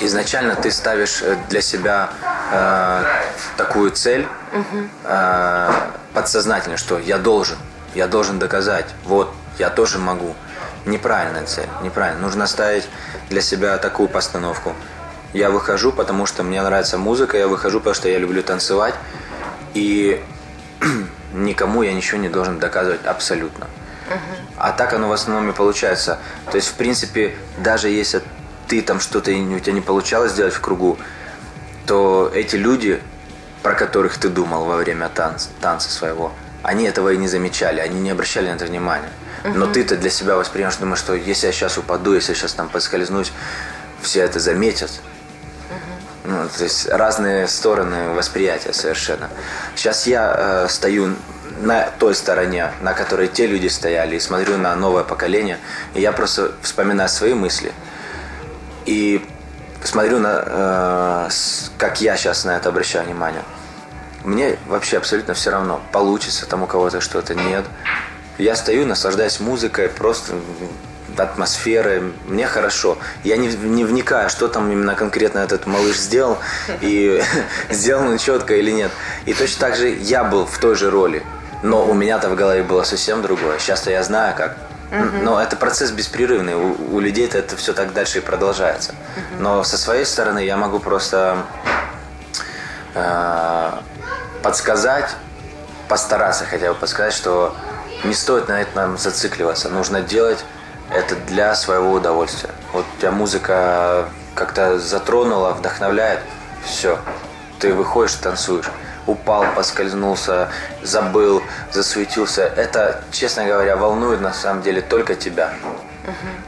изначально 0.00 0.56
ты 0.56 0.70
ставишь 0.70 1.22
э, 1.22 1.36
для 1.48 1.60
себя 1.60 2.10
э, 2.52 3.04
такую 3.56 3.92
цель 3.92 4.26
э, 5.04 5.70
подсознательно, 6.12 6.76
что 6.76 6.98
я 6.98 7.18
должен, 7.18 7.58
я 7.94 8.06
должен 8.06 8.38
доказать, 8.38 8.86
вот, 9.04 9.32
я 9.58 9.70
тоже 9.70 9.98
могу. 9.98 10.34
Неправильная 10.86 11.44
цель, 11.46 11.68
неправильно. 11.82 12.20
Нужно 12.22 12.46
ставить 12.46 12.88
для 13.28 13.40
себя 13.40 13.76
такую 13.78 14.08
постановку. 14.08 14.72
Я 15.32 15.50
выхожу, 15.50 15.92
потому 15.92 16.26
что 16.26 16.44
мне 16.44 16.62
нравится 16.62 16.96
музыка, 16.96 17.36
я 17.36 17.48
выхожу, 17.48 17.78
потому 17.80 17.94
что 17.94 18.08
я 18.08 18.18
люблю 18.18 18.42
танцевать. 18.42 18.94
И 19.74 20.24
никому 21.34 21.82
я 21.82 21.92
ничего 21.92 22.18
не 22.18 22.28
должен 22.28 22.58
доказывать 22.58 23.04
абсолютно. 23.04 23.66
А 24.56 24.72
так 24.72 24.92
оно 24.92 25.08
в 25.08 25.12
основном 25.12 25.50
и 25.50 25.52
получается. 25.54 26.18
То 26.50 26.56
есть, 26.56 26.68
в 26.68 26.74
принципе, 26.74 27.36
даже 27.58 27.88
если 27.88 28.22
ты 28.68 28.82
там 28.82 29.00
что-то 29.00 29.30
у 29.30 29.58
тебя 29.60 29.72
не 29.72 29.80
получалось 29.80 30.32
сделать 30.32 30.54
в 30.54 30.60
кругу, 30.60 30.98
то 31.86 32.30
эти 32.34 32.56
люди, 32.56 33.00
про 33.62 33.74
которых 33.74 34.18
ты 34.18 34.28
думал 34.28 34.64
во 34.64 34.76
время 34.76 35.08
танца, 35.08 35.48
танца 35.60 35.90
своего, 35.90 36.32
они 36.62 36.84
этого 36.84 37.12
и 37.12 37.16
не 37.16 37.28
замечали, 37.28 37.80
они 37.80 38.00
не 38.00 38.10
обращали 38.10 38.48
на 38.48 38.54
это 38.54 38.64
внимания. 38.64 39.10
Но 39.44 39.66
ты-то 39.66 39.96
для 39.96 40.10
себя 40.10 40.36
воспринимаешь, 40.36 40.76
думаешь, 40.76 40.98
что 40.98 41.14
если 41.14 41.46
я 41.46 41.52
сейчас 41.52 41.78
упаду, 41.78 42.14
если 42.14 42.32
я 42.32 42.36
сейчас 42.36 42.52
там 42.52 42.68
подскользнусь, 42.68 43.32
все 44.02 44.22
это 44.22 44.40
заметят. 44.40 44.90
Ну, 46.24 46.48
то 46.48 46.64
есть 46.64 46.88
разные 46.88 47.46
стороны 47.46 48.10
восприятия 48.10 48.72
совершенно. 48.72 49.30
Сейчас 49.76 50.08
я 50.08 50.34
э, 50.36 50.68
стою 50.68 51.14
на 51.60 51.90
той 51.98 52.14
стороне, 52.14 52.72
на 52.80 52.94
которой 52.94 53.28
те 53.28 53.46
люди 53.46 53.68
стояли, 53.68 54.16
и 54.16 54.20
смотрю 54.20 54.56
на 54.56 54.74
новое 54.76 55.04
поколение, 55.04 55.58
и 55.94 56.00
я 56.00 56.12
просто 56.12 56.52
вспоминаю 56.62 57.08
свои 57.08 57.34
мысли. 57.34 57.72
И 58.84 59.24
смотрю 59.82 60.18
на, 60.18 60.42
э, 60.46 61.28
как 61.78 62.00
я 62.00 62.16
сейчас 62.16 62.44
на 62.44 62.56
это 62.56 62.68
обращаю 62.68 63.04
внимание. 63.04 63.42
Мне 64.24 64.58
вообще 64.66 64.96
абсолютно 64.96 65.34
все 65.34 65.50
равно, 65.50 65.80
получится 65.92 66.46
там 66.46 66.62
у 66.62 66.66
кого-то 66.66 67.00
что-то, 67.00 67.34
нет. 67.34 67.64
Я 68.38 68.56
стою, 68.56 68.86
наслаждаюсь 68.86 69.40
музыкой, 69.40 69.88
просто 69.88 70.34
атмосферой, 71.16 72.12
мне 72.26 72.46
хорошо. 72.46 72.98
Я 73.24 73.36
не, 73.36 73.48
не 73.48 73.84
вникаю, 73.84 74.28
что 74.28 74.48
там 74.48 74.70
именно 74.70 74.94
конкретно 74.94 75.38
этот 75.38 75.66
малыш 75.66 75.96
сделал, 75.96 76.38
и 76.80 77.22
сделал 77.70 78.08
он 78.08 78.18
четко 78.18 78.56
или 78.56 78.70
нет. 78.70 78.90
И 79.24 79.32
точно 79.32 79.60
так 79.60 79.76
же 79.76 79.88
я 79.88 80.24
был 80.24 80.46
в 80.46 80.58
той 80.58 80.74
же 80.74 80.90
роли, 80.90 81.24
но 81.62 81.84
у 81.86 81.94
меня-то 81.94 82.28
в 82.28 82.34
голове 82.34 82.62
было 82.62 82.82
совсем 82.82 83.22
другое. 83.22 83.58
Сейчас-то 83.58 83.90
я 83.90 84.02
знаю, 84.02 84.34
как. 84.36 84.56
Но 85.22 85.40
это 85.40 85.56
процесс 85.56 85.90
беспрерывный. 85.90 86.54
У, 86.54 86.94
у 86.94 87.00
людей-то 87.00 87.38
это 87.38 87.56
все 87.56 87.72
так 87.72 87.92
дальше 87.92 88.18
и 88.18 88.20
продолжается. 88.20 88.94
Но 89.38 89.64
со 89.64 89.76
своей 89.76 90.04
стороны 90.04 90.44
я 90.44 90.56
могу 90.56 90.78
просто 90.78 91.38
э, 92.94 93.70
подсказать, 94.42 95.10
постараться 95.88 96.44
хотя 96.44 96.72
бы 96.72 96.78
подсказать, 96.78 97.14
что 97.14 97.56
не 98.04 98.14
стоит 98.14 98.48
на 98.48 98.60
этом 98.60 98.96
зацикливаться. 98.96 99.68
Нужно 99.68 100.02
делать 100.02 100.44
это 100.90 101.16
для 101.16 101.54
своего 101.54 101.92
удовольствия. 101.92 102.50
Вот 102.72 102.84
тебя 102.98 103.10
музыка 103.10 104.08
как-то 104.34 104.78
затронула, 104.78 105.52
вдохновляет, 105.52 106.20
все, 106.64 106.98
ты 107.58 107.72
выходишь, 107.72 108.14
танцуешь. 108.14 108.70
Упал, 109.06 109.44
поскользнулся, 109.54 110.48
забыл, 110.82 111.42
засуетился. 111.72 112.42
Это, 112.42 113.02
честно 113.12 113.44
говоря, 113.44 113.76
волнует 113.76 114.20
на 114.20 114.32
самом 114.32 114.62
деле 114.62 114.80
только 114.80 115.14
тебя. 115.14 115.52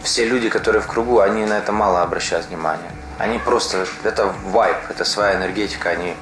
Все 0.03 0.25
люди, 0.25 0.49
которые 0.49 0.83
в 0.83 0.87
кругу, 0.87 1.21
они 1.21 1.45
на 1.45 1.59
это 1.59 1.73
мало 1.73 2.03
обращают 2.03 2.47
внимание. 2.47 2.91
Они 3.19 3.39
просто, 3.39 3.87
это 4.05 4.33
вайп, 4.45 4.77
это 4.89 5.05
своя 5.05 5.37
энергетика, 5.37 5.91
они 5.91 6.17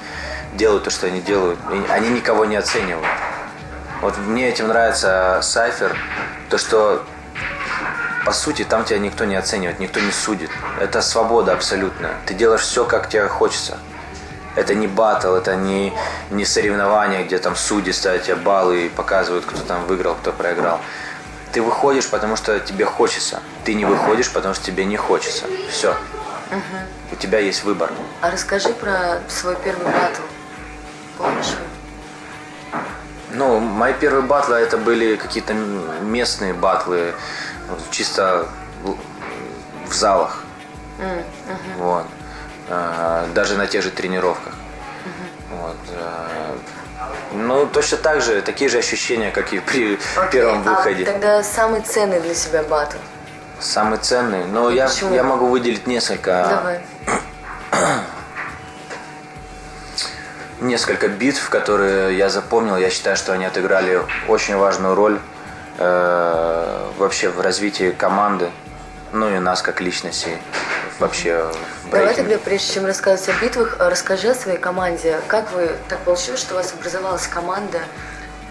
делают 0.54 0.84
то, 0.84 0.90
что 0.90 1.06
они 1.06 1.20
делают. 1.20 1.58
И 1.70 1.90
Они 1.92 2.08
никого 2.08 2.44
не 2.44 2.56
оценивают. 2.56 3.06
Вот 4.00 4.16
мне 4.18 4.48
этим 4.48 4.68
нравится 4.68 5.40
Сайфер, 5.42 5.96
то, 6.48 6.58
что 6.58 7.04
по 8.26 8.32
сути, 8.32 8.64
там 8.64 8.84
тебя 8.84 8.98
никто 8.98 9.24
не 9.24 9.36
оценивает, 9.36 9.78
никто 9.78 10.00
не 10.00 10.10
судит. 10.10 10.50
Это 10.80 11.00
свобода 11.00 11.52
абсолютная. 11.52 12.14
Ты 12.26 12.34
делаешь 12.34 12.62
все, 12.62 12.84
как 12.84 13.08
тебе 13.08 13.28
хочется. 13.28 13.78
Это 14.56 14.74
не 14.74 14.86
батл, 14.86 15.34
это 15.34 15.54
не, 15.54 15.92
не 16.30 16.44
соревнование, 16.44 17.24
где 17.24 17.38
там 17.38 17.54
судьи 17.54 17.92
ставят 17.92 18.24
тебе 18.24 18.36
баллы 18.36 18.86
и 18.86 18.88
показывают, 18.88 19.44
кто 19.44 19.60
там 19.60 19.86
выиграл, 19.86 20.14
кто 20.14 20.32
проиграл. 20.32 20.80
Ты 21.52 21.62
выходишь, 21.62 22.08
потому 22.08 22.36
что 22.36 22.58
тебе 22.58 22.86
хочется. 22.86 23.40
Ты 23.64 23.74
не 23.74 23.84
выходишь, 23.84 24.32
потому 24.32 24.54
что 24.54 24.64
тебе 24.64 24.84
не 24.84 24.96
хочется. 24.96 25.46
Все. 25.70 25.94
У 27.12 27.16
тебя 27.16 27.38
есть 27.38 27.64
выбор. 27.64 27.90
А 28.20 28.30
расскажи 28.30 28.70
про 28.70 29.20
свой 29.28 29.56
первый 29.62 29.86
батл. 29.86 30.22
Помнишь? 31.18 31.54
Ну, 33.32 33.58
мои 33.60 33.92
первые 33.92 34.22
батлы 34.22 34.56
это 34.56 34.78
были 34.78 35.16
какие-то 35.16 35.52
местные 35.52 36.54
батлы, 36.54 37.14
чисто 37.90 38.48
в, 38.82 39.92
залах. 39.92 40.42
Вот. 41.78 42.06
А, 42.68 43.28
даже 43.34 43.56
на 43.56 43.66
тех 43.66 43.82
же 43.82 43.90
тренировках. 43.90 44.52
Вот. 45.50 45.76
а, 45.94 46.56
Ну, 47.32 47.66
точно 47.66 47.98
так 47.98 48.20
же, 48.22 48.42
такие 48.42 48.68
же 48.70 48.78
ощущения, 48.78 49.30
как 49.30 49.52
и 49.52 49.60
при 49.60 49.98
первом 50.32 50.62
а 50.66 50.70
выходе. 50.70 51.04
тогда 51.04 51.42
самый 51.42 51.80
ценный 51.82 52.20
для 52.20 52.34
себя 52.34 52.62
батл. 52.62 52.96
Самый 53.60 53.98
ценный. 53.98 54.44
Но 54.46 54.70
я, 54.70 54.86
Почему? 54.88 55.14
я 55.14 55.22
могу 55.22 55.46
выделить 55.46 55.86
несколько, 55.86 56.46
Давай. 56.50 56.80
несколько 60.60 61.08
битв, 61.08 61.48
которые 61.48 62.16
я 62.16 62.28
запомнил. 62.28 62.76
Я 62.76 62.90
считаю, 62.90 63.16
что 63.16 63.32
они 63.32 63.44
отыграли 63.44 64.02
очень 64.28 64.56
важную 64.56 64.94
роль 64.94 65.18
э, 65.78 66.90
вообще 66.98 67.28
в 67.28 67.40
развитии 67.40 67.90
команды, 67.90 68.50
ну 69.12 69.28
и 69.34 69.38
нас 69.38 69.62
как 69.62 69.80
личностей 69.80 70.36
вообще 70.98 71.50
в 71.84 71.90
Давай 71.90 72.06
брейкинге. 72.06 72.30
тогда, 72.30 72.44
прежде 72.44 72.74
чем 72.74 72.86
рассказывать 72.86 73.28
о 73.28 73.40
битвах, 73.40 73.76
э, 73.78 73.88
расскажи 73.88 74.30
о 74.30 74.34
своей 74.34 74.58
команде. 74.58 75.20
Как 75.28 75.52
вы 75.52 75.70
так 75.88 75.98
получилось, 76.00 76.40
что 76.40 76.54
у 76.54 76.56
вас 76.56 76.72
образовалась 76.72 77.26
команда? 77.26 77.80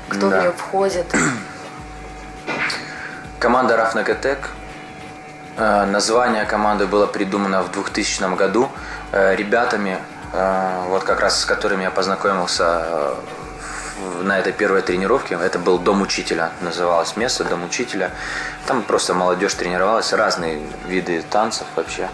Кто 0.09 0.29
Да. 0.29 0.37
в 0.37 0.41
нее 0.41 0.51
входит? 0.51 1.05
Команда 3.39 3.77
Рафнекатек. 3.77 4.49
Э, 5.57 5.85
Название 5.85 6.45
команды 6.45 6.85
было 6.87 7.07
придумано 7.07 7.63
в 7.63 7.71
2000 7.71 8.35
году 8.35 8.69
э, 9.11 9.35
ребятами, 9.35 9.97
вот 10.89 11.05
как 11.05 11.21
раз 11.21 11.39
с 11.39 11.45
которыми 11.45 11.83
я 11.83 11.91
познакомился 11.91 13.13
на 14.21 14.39
этой 14.39 14.53
первой 14.53 14.81
тренировке. 14.81 15.35
Это 15.35 15.59
был 15.59 15.77
Дом 15.77 16.01
учителя, 16.01 16.51
называлось 16.61 17.15
место 17.15 17.43
Дом 17.43 17.63
учителя. 17.63 18.11
Там 18.65 18.83
просто 18.83 19.13
молодежь 19.13 19.53
тренировалась, 19.53 20.13
разные 20.13 20.61
виды 20.87 21.23
танцев 21.29 21.67
вообще. 21.75 22.09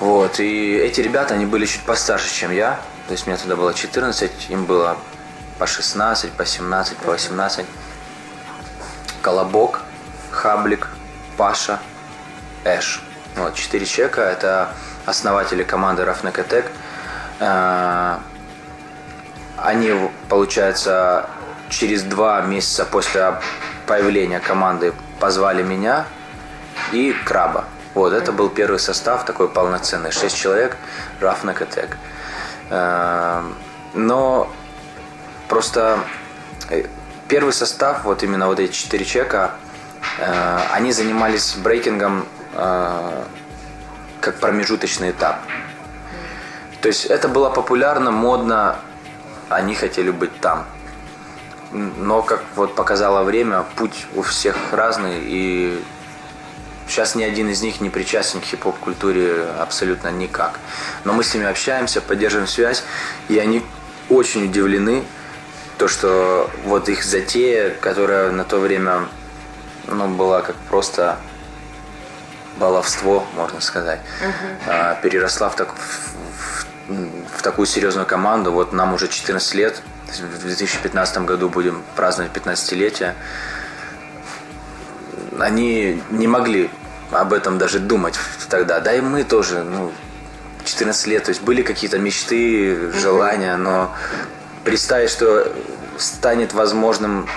Вот, 0.00 0.40
и 0.40 0.74
эти 0.74 1.00
ребята, 1.00 1.34
они 1.34 1.46
были 1.46 1.64
чуть 1.64 1.82
постарше, 1.82 2.32
чем 2.34 2.50
я. 2.50 2.80
То 3.06 3.12
есть 3.12 3.26
мне 3.26 3.36
тогда 3.36 3.56
было 3.56 3.72
14, 3.72 4.50
им 4.50 4.64
было 4.64 4.96
по 5.58 5.66
16, 5.66 6.32
по 6.32 6.44
17, 6.44 6.96
по 6.98 7.12
18. 7.12 7.66
Колобок, 9.20 9.82
Хаблик, 10.30 10.88
Паша, 11.36 11.78
Эш. 12.64 13.02
Вот, 13.36 13.54
четыре 13.54 13.86
человека. 13.86 14.22
Это 14.22 14.70
основатели 15.06 15.62
команды 15.62 16.04
Рафнекатек. 16.04 16.70
Они, 19.62 19.92
получается, 20.28 21.28
через 21.70 22.02
два 22.02 22.42
месяца 22.42 22.84
после 22.84 23.40
появления 23.86 24.40
команды 24.40 24.92
позвали 25.20 25.62
меня 25.62 26.04
и 26.90 27.12
Краба. 27.24 27.64
Вот, 27.94 28.12
это 28.12 28.32
был 28.32 28.48
первый 28.48 28.78
состав, 28.78 29.24
такой 29.24 29.48
полноценный. 29.48 30.10
Шесть 30.10 30.36
человек, 30.36 30.76
Рафнекатек. 31.20 31.96
Э, 32.70 33.42
Но 33.94 34.50
просто 35.48 36.00
э, 36.70 36.86
первый 37.28 37.52
состав, 37.52 38.04
вот 38.04 38.22
именно 38.22 38.46
вот 38.46 38.58
эти 38.58 38.72
четыре 38.72 39.04
человека, 39.04 39.52
э, 40.18 40.58
они 40.72 40.92
занимались 40.92 41.54
брейкингом 41.54 42.26
э, 42.54 43.24
как 44.20 44.40
промежуточный 44.40 45.10
этап. 45.10 45.36
То 46.80 46.88
есть 46.88 47.04
это 47.04 47.28
было 47.28 47.50
популярно, 47.50 48.10
модно, 48.10 48.76
они 49.54 49.74
хотели 49.74 50.10
быть 50.10 50.40
там. 50.40 50.66
Но, 51.72 52.22
как 52.22 52.42
вот 52.54 52.74
показало 52.74 53.22
время, 53.22 53.64
путь 53.76 54.06
у 54.14 54.22
всех 54.22 54.56
разный, 54.72 55.20
и 55.22 55.82
сейчас 56.86 57.14
ни 57.14 57.22
один 57.22 57.48
из 57.48 57.62
них 57.62 57.80
не 57.80 57.88
причастен 57.88 58.40
к 58.40 58.44
хип-хоп 58.44 58.78
культуре 58.78 59.46
абсолютно 59.58 60.08
никак. 60.08 60.58
Но 61.04 61.12
мы 61.14 61.24
с 61.24 61.32
ними 61.32 61.46
общаемся, 61.46 62.00
поддерживаем 62.02 62.46
связь, 62.46 62.84
и 63.28 63.38
они 63.38 63.64
очень 64.10 64.44
удивлены, 64.44 65.02
то, 65.78 65.88
что 65.88 66.50
вот 66.64 66.88
их 66.90 67.02
затея, 67.02 67.70
которая 67.70 68.30
на 68.30 68.44
то 68.44 68.58
время 68.58 69.08
ну, 69.88 70.08
была 70.08 70.42
как 70.42 70.56
просто 70.68 71.16
баловство, 72.58 73.26
можно 73.34 73.60
сказать, 73.60 74.00
а, 74.66 74.94
переросла 74.96 75.48
в, 75.48 75.56
так- 75.56 75.72
в- 75.74 75.78
в- 75.78 76.66
в 76.88 77.42
такую 77.42 77.66
серьезную 77.66 78.06
команду. 78.06 78.52
Вот 78.52 78.72
нам 78.72 78.94
уже 78.94 79.08
14 79.08 79.54
лет, 79.54 79.82
В 80.06 80.42
2015 80.42 81.18
году 81.18 81.48
будем 81.48 81.82
праздновать 81.96 82.32
15-летие. 82.32 83.14
Они 85.38 86.02
не 86.10 86.26
могли 86.26 86.70
об 87.10 87.32
этом 87.32 87.58
даже 87.58 87.78
думать 87.78 88.18
тогда. 88.48 88.80
Да 88.80 88.92
и 88.94 89.00
мы 89.00 89.24
тоже, 89.24 89.62
ну, 89.62 89.92
14 90.64 91.06
лет, 91.06 91.24
то 91.24 91.30
есть 91.30 91.42
были 91.42 91.62
какие-то 91.62 91.98
мечты, 91.98 92.90
желания, 92.92 93.56
но 93.56 93.94
представить, 94.64 95.10
что 95.10 95.52
станет 95.98 96.52
возможным 96.52 97.28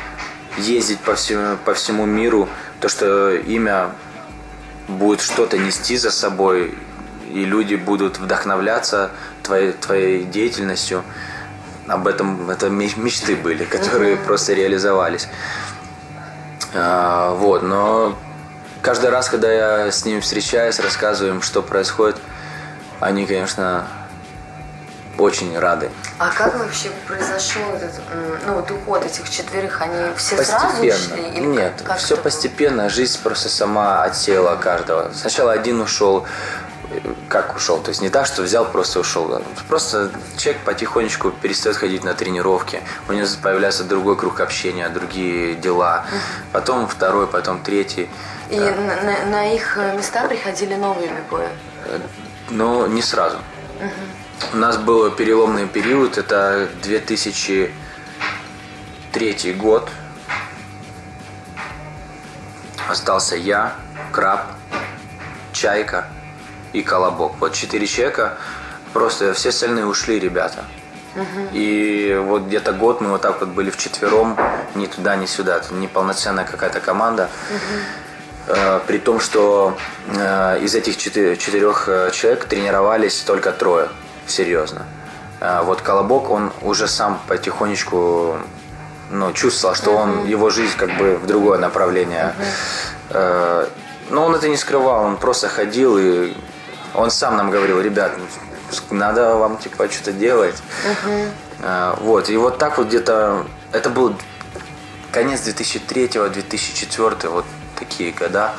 ездить 0.58 0.99
по 0.99 1.15
всему, 1.15 1.58
по 1.65 1.73
всему 1.73 2.05
миру, 2.05 2.47
то, 2.79 2.88
что 2.88 3.36
имя 3.36 3.91
будет 4.88 5.21
что-то 5.21 5.58
нести 5.58 5.97
за 5.97 6.12
собой, 6.12 6.77
и 7.31 7.45
люди 7.45 7.75
будут 7.75 8.19
вдохновляться 8.19 9.12
твоей, 9.45 9.71
твоей 9.71 10.23
деятельностью, 10.23 11.03
об 11.88 12.08
этом 12.08 12.49
это 12.49 12.69
мечты 12.69 13.36
были, 13.36 13.63
которые 13.75 14.17
просто 14.17 14.53
реализовались. 14.53 15.27
А, 16.73 17.34
вот, 17.36 17.63
но 17.63 18.17
каждый 18.81 19.10
раз, 19.10 19.29
когда 19.29 19.51
я 19.51 19.91
с 19.91 20.03
ними 20.03 20.19
встречаюсь, 20.19 20.79
рассказываю 20.79 21.36
им, 21.36 21.41
что 21.41 21.62
происходит, 21.62 22.17
они, 22.99 23.25
конечно, 23.25 23.88
очень 25.17 25.58
рады. 25.58 25.89
А 26.17 26.29
как 26.29 26.58
вообще 26.58 26.89
произошел 27.08 27.62
этот, 27.73 28.01
ну, 28.45 28.55
вот 28.55 28.69
уход 28.71 29.05
этих 29.05 29.29
четверых? 29.29 29.81
Они 29.81 30.13
все 30.17 30.41
сразу 30.43 30.77
ушли? 30.77 31.29
Или 31.34 31.45
Нет, 31.45 31.81
как 31.84 31.97
все 31.97 32.15
было? 32.15 32.23
постепенно. 32.23 32.89
Жизнь 32.89 33.19
просто 33.23 33.49
сама 33.49 34.03
отсеяла 34.03 34.55
каждого. 34.55 35.12
Сначала 35.13 35.53
один 35.53 35.79
ушел, 35.79 36.25
как 37.29 37.55
ушел? 37.55 37.79
То 37.79 37.89
есть 37.89 38.01
не 38.01 38.10
так, 38.10 38.25
что 38.25 38.41
взял, 38.43 38.65
просто 38.65 38.99
ушел. 38.99 39.41
Просто 39.67 40.12
человек 40.38 40.62
потихонечку 40.63 41.31
перестает 41.31 41.77
ходить 41.77 42.03
на 42.03 42.13
тренировки. 42.13 42.81
У 43.10 43.13
него 43.13 43.27
появляется 43.41 43.84
другой 43.84 44.15
круг 44.15 44.39
общения, 44.39 44.88
другие 44.89 45.55
дела. 45.55 46.05
Потом 46.51 46.88
второй, 46.88 47.27
потом 47.27 47.62
третий. 47.63 48.10
И 48.49 48.60
на, 48.60 49.01
на- 49.01 49.25
на 49.25 49.53
их 49.53 49.77
э, 49.77 49.97
места 49.97 50.27
приходили 50.27 50.75
новые 50.75 51.10
бибои? 51.10 51.47
Но 52.49 52.88
не 52.88 53.01
сразу. 53.01 53.38
У 54.53 54.58
нас 54.58 54.77
был 54.77 55.10
переломный 55.12 55.67
период, 55.67 56.17
это 56.17 56.67
2003 56.84 59.53
год. 59.53 59.89
Остался 62.88 63.36
я, 63.36 63.73
Краб, 64.12 64.45
Чайка 65.53 66.08
и 66.75 66.83
Колобок. 66.83 67.33
Вот 67.39 67.53
четыре 67.53 67.88
человека, 67.88 68.38
просто 68.93 69.33
все 69.33 69.49
остальные 69.49 69.85
ушли 69.85 70.19
ребята. 70.19 70.63
И 71.53 72.21
вот 72.25 72.43
где-то 72.43 72.73
год 72.73 72.99
мы 72.99 73.11
вот 73.11 73.21
так 73.21 73.39
вот 73.39 73.49
были 73.49 73.69
вчетвером, 73.69 74.38
ни 74.75 74.85
туда, 74.85 75.15
ни 75.15 75.25
сюда. 75.25 75.57
Это 75.57 75.73
неполноценная 75.73 76.43
какая-то 76.43 76.81
команда. 76.81 77.29
Э, 78.47 78.81
При 78.85 78.97
том, 78.99 79.21
что 79.21 79.77
э, 80.07 80.59
из 80.61 80.75
этих 80.75 80.97
четы- 80.97 81.38
четырех 81.38 81.88
э, 81.88 82.11
человек 82.11 82.45
тренировались 82.45 83.21
только 83.21 83.51
трое, 83.51 83.88
серьезно. 84.27 84.81
Вот 85.63 85.81
Колобок, 85.81 86.29
он 86.31 86.51
уже 86.61 86.88
сам 86.88 87.19
потихонечку 87.27 88.38
ну, 89.11 89.33
чувствовал, 89.33 89.75
что 89.75 89.91
он, 89.91 90.25
его 90.25 90.49
жизнь 90.49 90.75
как 90.77 90.97
бы 90.97 91.17
в 91.17 91.27
другое 91.27 91.59
направление. 91.59 92.33
Но 94.09 94.25
он 94.25 94.33
это 94.33 94.47
не 94.47 94.57
скрывал, 94.57 95.03
он 95.05 95.17
просто 95.17 95.49
ходил 95.49 95.97
и 95.97 96.33
он 96.97 97.12
сам 97.12 97.38
нам 97.38 97.51
говорил, 97.51 97.81
ребят, 97.81 98.12
надо 98.89 99.36
вам 99.36 99.58
типа 99.58 99.89
что-то 99.89 100.12
делать. 100.12 100.55
Э, 101.62 101.95
Вот, 101.99 102.29
и 102.29 102.38
вот 102.38 102.58
так 102.58 102.77
вот 102.77 102.88
где-то, 102.88 103.45
это 103.71 103.89
был 103.89 104.15
конец 105.12 105.41
2003-2004, 105.47 107.29
вот 107.29 107.45
такие 107.77 108.12
года. 108.12 108.53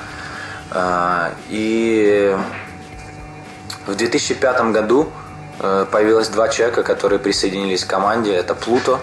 А, 0.70 1.32
И 1.48 2.36
в 3.86 3.94
2005 3.94 4.72
году 4.72 5.10
э, 5.60 5.86
появилось 5.90 6.28
два 6.28 6.48
человека, 6.48 6.82
которые 6.82 7.18
присоединились 7.18 7.84
к 7.84 7.88
команде. 7.88 8.34
Это 8.34 8.54
Плуто. 8.54 8.98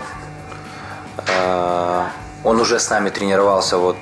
А, 1.29 2.09
Он 2.43 2.59
уже 2.59 2.79
с 2.79 2.89
нами 2.89 3.09
тренировался 3.09 3.77
вот 3.77 3.95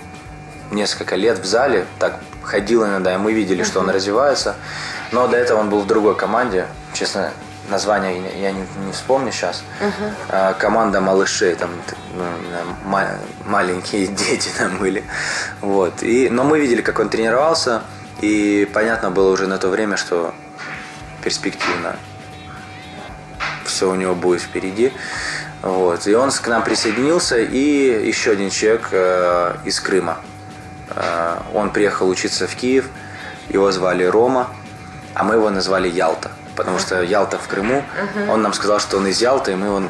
несколько 0.71 1.15
лет 1.15 1.37
в 1.39 1.45
зале, 1.45 1.85
так 1.99 2.19
ходил 2.43 2.85
иногда, 2.85 3.13
и 3.13 3.17
мы 3.17 3.33
видели, 3.33 3.63
что 3.63 3.79
он 3.79 3.89
развивается. 3.89 4.55
Но 5.11 5.27
до 5.27 5.37
этого 5.37 5.59
он 5.59 5.69
был 5.69 5.81
в 5.81 5.87
другой 5.87 6.15
команде. 6.15 6.67
Честно, 6.93 7.31
название 7.69 8.21
я- 8.41 8.51
не, 8.51 8.65
не 8.85 8.91
вспомню 8.93 9.31
сейчас. 9.31 9.63
А, 10.29 10.53
команда 10.53 11.01
малышей, 11.01 11.55
там 11.55 11.69
ну, 12.15 12.23
ма- 12.85 13.19
маленькие 13.45 14.07
дети 14.27 14.49
там 14.57 14.77
были. 14.77 15.03
Вот. 15.61 16.01
И, 16.03 16.29
но 16.29 16.43
мы 16.43 16.59
видели, 16.59 16.81
как 16.81 16.99
он 16.99 17.09
тренировался, 17.09 17.83
и 18.21 18.69
понятно 18.73 19.11
было 19.11 19.31
уже 19.31 19.47
на 19.47 19.57
то 19.57 19.69
время, 19.69 19.97
что 19.97 20.33
перспективно 21.23 21.95
все 23.65 23.89
у 23.89 23.95
него 23.95 24.15
будет 24.15 24.41
впереди. 24.41 24.91
Вот. 25.61 26.07
И 26.07 26.13
он 26.15 26.31
к 26.31 26.47
нам 26.47 26.63
присоединился, 26.63 27.37
и 27.39 28.07
еще 28.07 28.31
один 28.31 28.49
человек 28.49 28.87
э, 28.91 29.55
из 29.65 29.79
Крыма. 29.79 30.17
Э, 30.89 31.37
он 31.53 31.69
приехал 31.69 32.09
учиться 32.09 32.47
в 32.47 32.55
Киев, 32.55 32.89
его 33.49 33.71
звали 33.71 34.03
Рома, 34.03 34.49
а 35.13 35.23
мы 35.23 35.35
его 35.35 35.49
назвали 35.49 35.89
Ялта, 35.89 36.31
потому 36.55 36.79
что 36.79 37.01
Ялта 37.01 37.37
в 37.37 37.47
Крыму. 37.47 37.83
Он 38.29 38.41
нам 38.41 38.53
сказал, 38.53 38.79
что 38.79 38.97
он 38.97 39.07
из 39.07 39.21
Ялты, 39.21 39.51
и 39.51 39.55
мы 39.55 39.67
его 39.67 39.83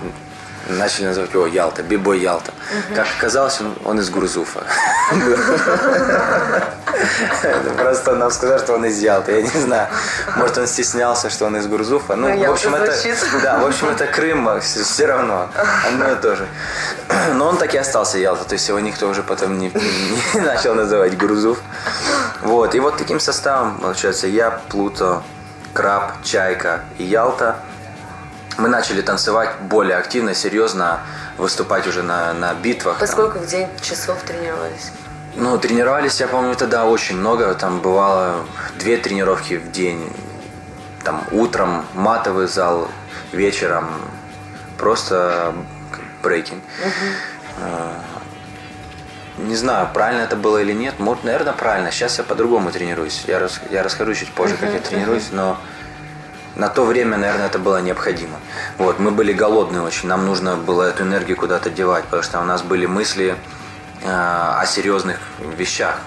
начали 0.77 1.05
называть 1.05 1.33
его 1.33 1.47
Ялта, 1.47 1.83
Бибой 1.83 2.19
Ялта. 2.19 2.51
Как 2.95 3.07
оказалось, 3.17 3.59
он, 3.61 3.75
он 3.85 3.99
из 3.99 4.09
Гурзуфа. 4.09 4.63
Это 7.43 7.69
Просто 7.77 8.15
нам 8.15 8.31
сказал, 8.31 8.59
что 8.59 8.73
он 8.73 8.85
из 8.85 8.99
Ялты. 8.99 9.31
Я 9.31 9.41
не 9.41 9.61
знаю, 9.61 9.87
может 10.35 10.57
он 10.57 10.67
стеснялся, 10.67 11.29
что 11.29 11.45
он 11.45 11.57
из 11.57 11.67
Гурзуфа. 11.67 12.15
Ну, 12.15 12.27
в 12.27 12.51
общем, 12.51 12.75
это, 12.75 12.95
да, 13.41 13.59
в 13.59 13.65
общем, 13.65 13.89
это 13.89 14.07
Крым, 14.07 14.47
а 14.47 14.59
все, 14.59 15.05
равно. 15.05 15.49
Одно 15.87 16.11
и 16.11 16.15
то 16.15 16.35
же. 16.35 16.47
Но 17.33 17.49
он 17.49 17.57
так 17.57 17.73
и 17.73 17.77
остался 17.77 18.17
Ялта, 18.17 18.45
то 18.45 18.53
есть 18.53 18.67
его 18.67 18.79
никто 18.79 19.07
уже 19.07 19.23
потом 19.23 19.57
не, 19.57 19.71
не 20.33 20.39
начал 20.41 20.75
называть 20.75 21.17
Гурзуф. 21.17 21.59
Вот, 22.41 22.75
и 22.75 22.79
вот 22.79 22.97
таким 22.97 23.19
составом, 23.19 23.79
получается, 23.79 24.27
я, 24.27 24.61
Плуто, 24.69 25.23
Краб, 25.73 26.23
Чайка 26.23 26.81
и 26.97 27.03
Ялта. 27.03 27.57
Мы 28.57 28.67
начали 28.67 29.01
танцевать 29.01 29.49
более 29.61 29.97
активно, 29.97 30.33
серьезно, 30.33 30.99
выступать 31.37 31.87
уже 31.87 32.03
на, 32.03 32.33
на 32.33 32.53
битвах. 32.53 32.97
там. 32.97 33.07
Поскольку 33.07 33.39
в 33.39 33.47
день 33.47 33.67
часов 33.81 34.21
тренировались? 34.23 34.91
Ну, 35.35 35.57
тренировались, 35.57 36.19
я 36.19 36.27
помню, 36.27 36.55
тогда 36.55 36.85
очень 36.85 37.15
много. 37.17 37.53
Там 37.55 37.79
бывало 37.79 38.35
две 38.77 38.97
тренировки 38.97 39.55
в 39.55 39.71
день. 39.71 40.11
Там 41.03 41.23
утром 41.31 41.85
матовый 41.93 42.47
зал, 42.47 42.87
вечером 43.31 43.89
просто 44.77 45.53
брейкинг. 46.21 46.61
А, 47.59 47.93
Не 49.37 49.55
знаю, 49.55 49.89
правильно 49.93 50.21
это 50.21 50.35
было 50.35 50.57
или 50.61 50.73
нет. 50.73 50.99
Может, 50.99 51.23
наверное, 51.23 51.53
правильно. 51.53 51.91
Сейчас 51.91 52.17
я 52.17 52.23
по-другому 52.23 52.69
тренируюсь. 52.71 53.23
Я, 53.27 53.39
рас- 53.39 53.61
я 53.71 53.81
расскажу 53.81 54.13
чуть 54.13 54.31
позже, 54.33 54.57
как 54.57 54.71
я 54.73 54.79
тренируюсь, 54.79 55.29
но 55.31 55.57
на 56.55 56.69
то 56.69 56.83
время, 56.85 57.17
наверное, 57.17 57.47
это 57.47 57.59
было 57.59 57.81
необходимо. 57.81 58.37
Вот, 58.77 58.99
мы 58.99 59.11
были 59.11 59.33
голодные 59.33 59.81
очень, 59.81 60.09
нам 60.09 60.25
нужно 60.25 60.55
было 60.55 60.83
эту 60.83 61.03
энергию 61.03 61.37
куда-то 61.37 61.69
девать, 61.69 62.03
потому 62.05 62.23
что 62.23 62.39
у 62.39 62.43
нас 62.43 62.61
были 62.61 62.85
мысли 62.85 63.35
э, 64.03 64.07
о 64.09 64.65
серьезных 64.65 65.19
вещах. 65.57 65.99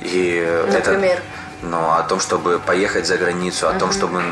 И 0.00 0.36
это- 0.68 0.92
Например? 0.92 1.20
ну, 1.62 1.90
о 1.92 2.02
том, 2.02 2.20
чтобы 2.20 2.58
поехать 2.58 3.06
за 3.06 3.16
границу, 3.16 3.68
о 3.68 3.72
том, 3.74 3.92
чтобы 3.92 4.22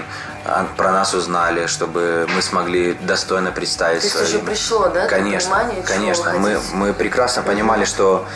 про 0.77 0.93
нас 0.93 1.15
узнали, 1.15 1.67
чтобы 1.67 2.27
мы 2.35 2.43
смогли 2.43 2.95
достойно 2.95 3.51
представить 3.53 4.01
То 4.01 4.07
есть 4.07 4.17
свое 4.19 4.29
уже 4.29 4.39
пришло, 4.39 4.89
да, 4.89 5.07
Конечно, 5.07 5.71
конечно. 5.87 6.33
Мы, 6.35 6.61
мы 6.73 6.93
прекрасно 6.93 7.43
понимали, 7.43 7.85
что 7.85 8.27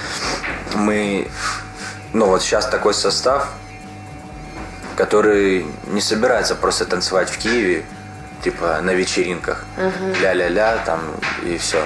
мы, 0.74 1.28
ну 2.12 2.26
вот 2.26 2.42
сейчас 2.42 2.66
такой 2.66 2.94
состав, 2.94 3.48
который 4.96 5.66
не 5.86 6.00
собирается 6.00 6.54
просто 6.54 6.84
танцевать 6.86 7.28
в 7.28 7.38
Киеве, 7.38 7.84
типа 8.42 8.80
на 8.82 8.92
вечеринках, 8.92 9.64
ля-ля-ля, 10.20 10.78
там 10.84 11.00
и 11.44 11.56
все. 11.58 11.82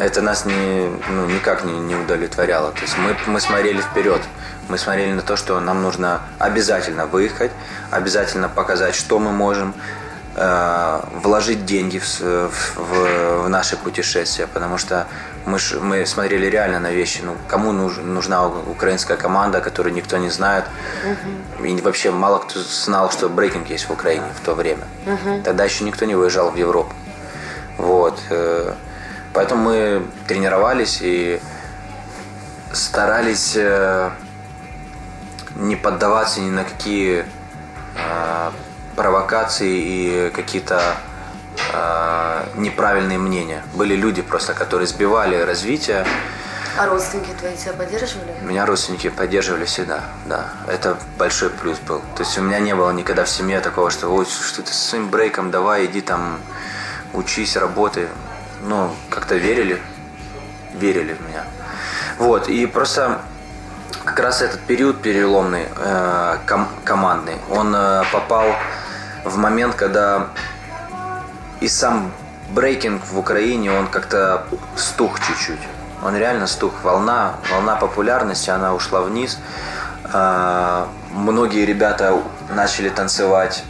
Это 0.00 0.20
нас 0.22 0.44
не, 0.44 0.90
ну, 1.10 1.26
никак 1.26 1.64
не, 1.64 1.72
не 1.72 1.96
удовлетворяло. 1.96 2.72
То 2.72 2.82
есть 2.82 2.96
мы, 2.98 3.16
мы 3.26 3.40
смотрели 3.40 3.80
вперед. 3.80 4.20
Мы 4.68 4.78
смотрели 4.78 5.12
на 5.12 5.22
то, 5.22 5.36
что 5.36 5.58
нам 5.60 5.82
нужно 5.82 6.20
обязательно 6.38 7.06
выехать, 7.06 7.50
обязательно 7.90 8.48
показать, 8.48 8.94
что 8.94 9.18
мы 9.18 9.32
можем, 9.32 9.74
вложить 10.34 11.66
деньги 11.66 11.98
в, 11.98 12.20
в- 12.20 12.76
в- 12.76 13.48
наши 13.48 13.76
путешествия, 13.76 14.46
потому 14.46 14.78
что 14.78 15.06
мы, 15.44 15.58
ж- 15.58 15.78
мы 15.80 16.06
смотрели 16.06 16.46
реально 16.46 16.80
на 16.80 16.90
вещи. 16.90 17.20
Ну, 17.22 17.36
кому 17.48 17.72
нуж- 17.72 17.98
нужна 18.02 18.46
украинская 18.46 19.16
команда, 19.18 19.60
которую 19.60 19.94
никто 19.94 20.16
не 20.16 20.30
знает. 20.30 20.64
И 21.62 21.80
вообще 21.82 22.10
мало 22.10 22.38
кто 22.38 22.60
знал, 22.60 23.10
что 23.10 23.28
брейкинг 23.28 23.68
есть 23.70 23.88
в 23.88 23.92
Украине 23.92 24.24
в 24.34 24.44
то 24.44 24.54
время. 24.54 24.84
Тогда 25.44 25.64
еще 25.64 25.84
никто 25.84 26.06
не 26.06 26.14
выезжал 26.14 26.50
в 26.50 26.56
Европу. 26.56 26.94
Вот. 27.78 28.18
э, 28.30 28.74
Поэтому 29.34 29.62
мы 29.70 30.02
тренировались 30.28 30.98
и 31.02 31.40
старались 32.72 33.52
э, 33.56 34.10
не 35.56 35.76
поддаваться 35.76 36.40
ни 36.40 36.50
на 36.50 36.64
какие 36.64 37.24
э, 37.96 38.50
провокации 38.96 40.26
и 40.28 40.30
какие-то 40.30 40.96
э, 41.72 42.44
неправильные 42.56 43.18
мнения. 43.18 43.62
Были 43.74 43.94
люди 43.94 44.22
просто, 44.22 44.54
которые 44.54 44.86
сбивали 44.86 45.36
развитие. 45.36 46.06
А 46.78 46.86
родственники 46.86 47.30
твои 47.38 47.54
тебя 47.56 47.74
поддерживали? 47.74 48.34
Меня 48.40 48.64
родственники 48.64 49.10
поддерживали 49.10 49.66
всегда, 49.66 50.04
да. 50.26 50.48
Это 50.68 50.96
большой 51.18 51.50
плюс 51.50 51.78
был. 51.80 52.00
То 52.16 52.22
есть 52.22 52.36
у 52.38 52.42
меня 52.42 52.58
не 52.60 52.74
было 52.74 52.90
никогда 52.92 53.24
в 53.24 53.28
семье 53.28 53.60
такого, 53.60 53.90
что 53.90 54.08
ой, 54.08 54.24
что 54.24 54.62
ты 54.62 54.72
со 54.72 54.88
своим 54.88 55.08
брейком, 55.08 55.50
давай, 55.50 55.84
иди 55.84 56.00
там, 56.00 56.38
учись, 57.12 57.56
работай. 57.56 58.08
Ну, 58.62 58.94
как-то 59.10 59.34
верили, 59.34 59.82
верили 60.72 61.12
в 61.14 61.20
меня. 61.28 61.44
Вот, 62.18 62.48
и 62.48 62.64
просто 62.66 63.20
как 64.04 64.18
раз 64.18 64.42
этот 64.42 64.60
период 64.60 65.02
переломный, 65.02 65.66
э, 65.76 66.38
ком- 66.46 66.68
командный, 66.84 67.36
он 67.50 67.74
э, 67.74 68.02
попал 68.12 68.46
в 69.24 69.36
момент, 69.36 69.74
когда 69.74 70.28
и 71.60 71.68
сам 71.68 72.10
брейкинг 72.50 73.04
в 73.06 73.18
Украине, 73.18 73.72
он 73.72 73.86
как-то 73.86 74.44
стух 74.76 75.20
чуть-чуть. 75.20 75.60
Он 76.04 76.16
реально 76.16 76.46
стух. 76.46 76.72
Волна, 76.82 77.36
волна 77.50 77.76
популярности, 77.76 78.50
она 78.50 78.74
ушла 78.74 79.00
вниз. 79.02 79.38
А, 80.12 80.88
многие 81.12 81.64
ребята 81.64 82.20
начали 82.50 82.88
танцевать 82.88 83.62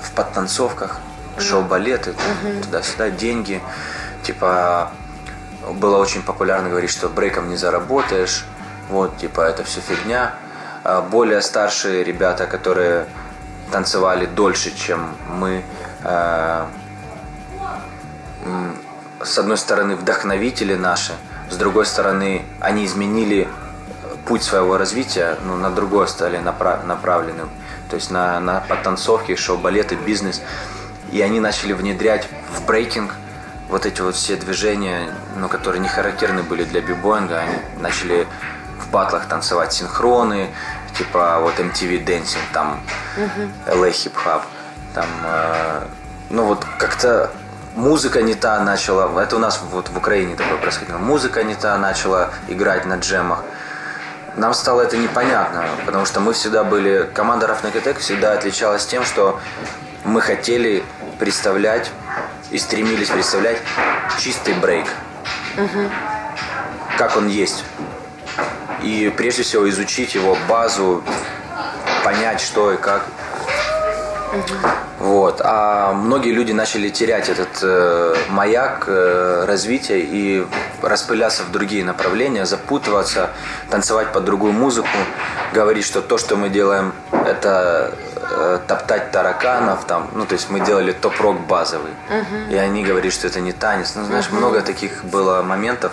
в 0.00 0.12
подтанцовках, 0.12 1.00
шоу-балеты, 1.38 2.14
туда-сюда, 2.62 3.10
деньги. 3.10 3.60
Типа, 4.22 4.92
было 5.72 5.98
очень 5.98 6.22
популярно 6.22 6.68
говорить, 6.68 6.90
что 6.90 7.08
брейком 7.08 7.48
не 7.48 7.56
заработаешь. 7.56 8.46
Вот, 8.88 9.16
типа, 9.18 9.40
это 9.40 9.64
все 9.64 9.80
фигня. 9.80 10.34
А 10.84 11.02
более 11.02 11.42
старшие 11.42 12.04
ребята, 12.04 12.46
которые 12.46 13.06
танцевали 13.72 14.26
дольше, 14.26 14.74
чем 14.76 15.16
мы, 15.28 15.64
м, 18.44 18.76
с 19.22 19.38
одной 19.38 19.56
стороны, 19.56 19.96
вдохновители 19.96 20.74
наши, 20.76 21.12
с 21.50 21.56
другой 21.56 21.86
стороны, 21.86 22.44
они 22.60 22.84
изменили 22.84 23.48
путь 24.26 24.42
своего 24.42 24.76
развития, 24.76 25.36
ну, 25.44 25.56
на 25.56 25.70
другое 25.70 26.06
стали 26.06 26.38
направ- 26.38 26.84
направленным. 26.84 27.50
То 27.90 27.96
есть 27.96 28.10
на, 28.10 28.40
на 28.40 28.60
подтанцовки, 28.60 29.36
шоу-балеты, 29.36 29.94
бизнес. 29.94 30.42
И 31.12 31.20
они 31.22 31.38
начали 31.38 31.72
внедрять 31.72 32.28
в 32.56 32.66
брейкинг 32.66 33.14
вот 33.68 33.86
эти 33.86 34.00
вот 34.00 34.16
все 34.16 34.36
движения, 34.36 35.08
ну, 35.36 35.48
которые 35.48 35.80
не 35.80 35.88
характерны 35.88 36.42
были 36.42 36.64
для 36.64 36.80
бибоинга. 36.80 37.38
Они 37.38 37.56
начали 37.80 38.26
в 38.86 38.90
батлах 38.90 39.26
танцевать 39.26 39.72
синхроны, 39.72 40.48
типа 40.96 41.38
вот 41.40 41.58
MTV 41.58 42.04
Dancing, 42.04 42.38
там 42.52 42.80
LA 43.66 43.90
Hip 43.90 44.12
Hop, 44.24 44.42
там, 44.94 45.06
э, 45.24 45.82
ну 46.30 46.44
вот 46.44 46.64
как-то 46.78 47.30
музыка 47.74 48.22
не 48.22 48.34
та 48.34 48.60
начала, 48.60 49.20
это 49.20 49.36
у 49.36 49.38
нас 49.38 49.60
вот 49.70 49.88
в 49.88 49.96
Украине 49.96 50.36
такое 50.36 50.58
происходило, 50.58 50.98
музыка 50.98 51.42
не 51.42 51.54
та 51.54 51.76
начала 51.78 52.30
играть 52.48 52.86
на 52.86 52.96
джемах. 52.96 53.42
Нам 54.36 54.52
стало 54.52 54.82
это 54.82 54.98
непонятно, 54.98 55.64
потому 55.86 56.04
что 56.04 56.20
мы 56.20 56.34
всегда 56.34 56.62
были, 56.62 57.08
команда 57.14 57.46
Attack 57.46 58.00
всегда 58.00 58.34
отличалась 58.34 58.84
тем, 58.84 59.02
что 59.02 59.40
мы 60.04 60.20
хотели 60.20 60.84
представлять 61.18 61.90
и 62.50 62.58
стремились 62.58 63.08
представлять 63.08 63.58
чистый 64.20 64.54
брейк. 64.54 64.86
Как 66.98 67.16
он 67.16 67.28
есть. 67.28 67.64
И 68.86 69.10
прежде 69.10 69.42
всего 69.42 69.68
изучить 69.68 70.14
его 70.14 70.38
базу, 70.48 71.02
понять, 72.04 72.40
что 72.40 72.72
и 72.72 72.76
как. 72.76 73.02
Вот. 75.00 75.40
А 75.44 75.92
многие 75.92 76.30
люди 76.30 76.52
начали 76.52 76.88
терять 76.88 77.28
этот 77.28 77.48
э, 77.62 78.14
маяк 78.28 78.84
э, 78.86 79.44
развития 79.44 79.98
и 80.00 80.46
распыляться 80.82 81.42
в 81.42 81.50
другие 81.50 81.84
направления, 81.84 82.46
запутываться, 82.46 83.30
танцевать 83.70 84.12
под 84.12 84.24
другую 84.24 84.52
музыку, 84.52 84.88
говорить, 85.52 85.84
что 85.84 86.00
то, 86.00 86.16
что 86.16 86.36
мы 86.36 86.48
делаем, 86.48 86.92
это 87.10 87.92
э, 88.14 88.58
топтать 88.68 89.10
тараканов, 89.10 89.84
там, 89.84 90.10
ну, 90.14 90.26
то 90.26 90.34
есть 90.34 90.48
мы 90.48 90.60
делали 90.60 90.92
топ-рок 90.92 91.40
базовый. 91.40 91.92
И 92.50 92.54
они 92.54 92.84
говорили, 92.84 93.10
что 93.10 93.26
это 93.26 93.40
не 93.40 93.52
танец. 93.52 93.94
Ну, 93.96 94.04
знаешь, 94.04 94.30
много 94.30 94.60
таких 94.60 95.04
было 95.04 95.42
моментов 95.42 95.92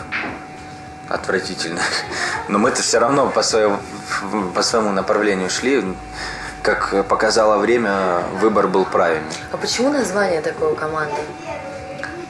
отвратительных. 1.14 1.84
Но 2.48 2.58
мы-то 2.58 2.82
все 2.82 3.00
равно 3.00 3.30
по 3.30 3.44
своему, 3.44 3.78
по 4.54 4.64
своему 4.64 4.92
направлению 4.92 5.50
шли. 5.50 5.96
Как 6.62 7.06
показало 7.08 7.58
время, 7.58 8.24
выбор 8.40 8.68
был 8.68 8.86
правильный. 8.86 9.34
А 9.52 9.58
почему 9.58 9.92
название 9.92 10.42
такой 10.42 10.72
у 10.72 10.76
команды? 10.76 11.22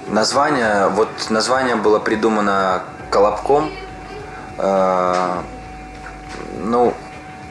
Название, 0.07 0.87
вот 0.89 1.09
название 1.29 1.75
было 1.75 1.99
придумано 1.99 2.83
Колобком. 3.09 3.71
Э, 4.57 5.41
ну, 6.57 6.93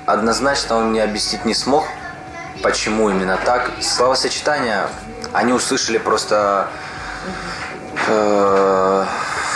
однозначно 0.07 0.77
он 0.77 0.91
мне 0.91 1.03
объяснить 1.03 1.45
не 1.45 1.55
смог, 1.55 1.85
почему 2.63 3.11
именно 3.11 3.39
так. 3.45 3.71
Словосочетания 3.81 4.89
они 5.33 5.53
услышали 5.53 5.99
просто 5.99 6.69
э, 8.09 9.07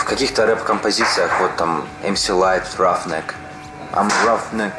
каких-то 0.07 0.45
рэп-композициях, 0.45 1.31
вот 1.39 1.55
там 1.57 1.87
MC 2.03 2.33
Light, 2.33 2.63
Roughneck, 2.77 3.33
I'm 3.93 4.11
Roughneck. 4.25 4.71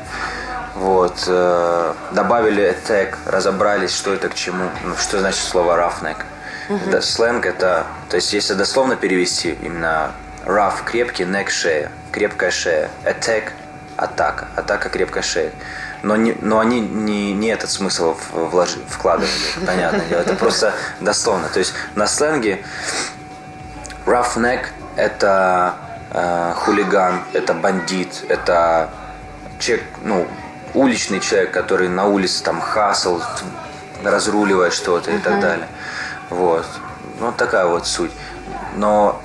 Вот, 0.75 1.25
э, 1.27 1.95
добавили 2.13 2.71
attack, 2.71 3.17
разобрались, 3.27 3.95
что 3.95 4.15
это 4.15 4.29
к 4.29 4.35
чему, 4.35 4.71
ну, 4.85 4.97
что 4.97 5.19
значит 5.19 5.41
слово 5.41 5.77
roughneck. 5.77 6.19
Это 6.87 7.01
сленг 7.01 7.47
это, 7.47 7.87
то 8.11 8.17
есть 8.17 8.33
если 8.33 8.55
дословно 8.55 8.95
перевести, 8.95 9.59
именно 9.63 10.13
rough 10.45 10.85
крепкий, 10.85 11.25
neck 11.25 11.49
шея, 11.49 11.91
крепкая 12.13 12.51
шея, 12.51 12.91
attack 13.05 13.53
атака, 13.97 14.49
атака 14.55 14.89
крепкая 14.89 15.23
шея. 15.23 15.51
Но, 16.03 16.15
не, 16.15 16.37
но 16.41 16.61
они 16.61 16.81
не, 16.81 17.33
не 17.33 17.49
этот 17.49 17.71
смысл 17.71 18.17
вложи- 18.33 18.85
вкладывали, 18.89 19.33
понятное 19.67 20.07
дело. 20.07 20.21
Это 20.21 20.35
просто 20.35 20.73
дословно. 21.01 21.49
То 21.49 21.59
есть 21.59 21.75
на 21.97 22.07
сленге 22.07 22.63
roughneck 24.07 24.67
это 24.99 25.77
э, 26.11 26.53
хулиган, 26.57 27.23
это 27.33 27.55
бандит, 27.55 28.25
это 28.29 28.91
человек, 29.61 29.87
ну, 30.03 30.27
уличный 30.75 31.21
человек, 31.21 31.53
который 31.53 31.89
на 31.89 32.07
улице 32.07 32.43
там 32.43 32.61
хасл, 32.61 33.21
разруливает 34.05 34.73
что-то 34.73 35.11
и 35.11 35.19
так 35.19 35.41
далее. 35.41 35.69
Вот. 36.31 36.67
Ну, 37.21 37.33
такая 37.33 37.67
вот 37.67 37.87
суть. 37.87 38.13
Но 38.77 39.21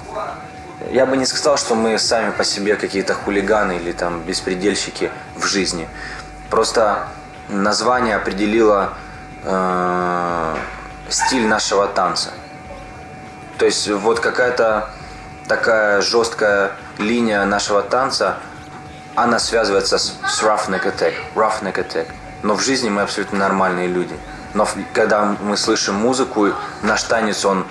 я 0.92 1.06
бы 1.06 1.18
не 1.18 1.26
сказал, 1.26 1.58
что 1.58 1.76
мы 1.76 1.98
сами 1.98 2.32
по 2.32 2.44
себе 2.44 2.76
какие-то 2.76 3.14
хулиганы 3.14 3.78
или 3.78 3.92
там 3.92 4.22
беспредельщики 4.22 5.12
в 5.36 5.46
жизни. 5.46 5.88
Просто 6.50 7.08
название 7.50 8.16
определило 8.16 8.94
э, 9.44 10.56
стиль 11.10 11.48
нашего 11.48 11.88
танца. 11.88 12.30
То 13.58 13.66
есть 13.66 13.88
вот 13.90 14.20
какая-то 14.20 14.90
такая 15.48 16.02
жесткая 16.02 16.72
линия 16.98 17.46
нашего 17.46 17.82
танца, 17.82 18.38
она 19.16 19.40
связывается 19.40 19.98
с, 19.98 20.18
с 20.28 20.42
roughneck 20.42 20.86
attack, 20.86 21.14
roughneck 21.36 21.76
attack. 21.76 22.08
Но 22.42 22.56
в 22.56 22.62
жизни 22.62 22.90
мы 22.90 23.02
абсолютно 23.02 23.40
нормальные 23.40 23.88
люди. 23.88 24.16
Но 24.54 24.68
когда 24.94 25.36
мы 25.42 25.58
слышим 25.58 25.96
музыку, 25.96 26.50
наш 26.82 27.04
танец, 27.04 27.46
он 27.46 27.66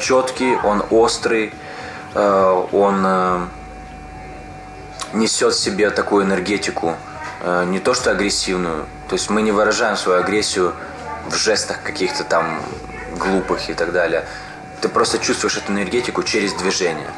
четкий, 0.00 0.56
он 0.56 0.84
острый, 0.90 1.52
э, 2.14 2.64
он 2.72 3.02
э, 3.04 3.46
несет 5.12 5.54
в 5.54 5.58
себе 5.58 5.90
такую 5.90 6.24
энергетику, 6.24 6.96
э, 7.42 7.64
не 7.66 7.80
то 7.80 7.94
что 7.94 8.10
агрессивную. 8.10 8.86
То 9.08 9.14
есть 9.14 9.30
мы 9.30 9.42
не 9.42 9.52
выражаем 9.52 9.96
свою 9.96 10.20
агрессию 10.20 10.74
в 11.28 11.34
жестах 11.34 11.82
каких-то 11.82 12.24
там 12.24 12.60
глупых 13.18 13.70
и 13.70 13.74
так 13.74 13.92
далее. 13.92 14.24
Ты 14.80 14.88
просто 14.88 15.18
чувствуешь 15.18 15.56
эту 15.56 15.72
энергетику 15.72 16.22
через 16.22 16.52
движение, 16.54 17.10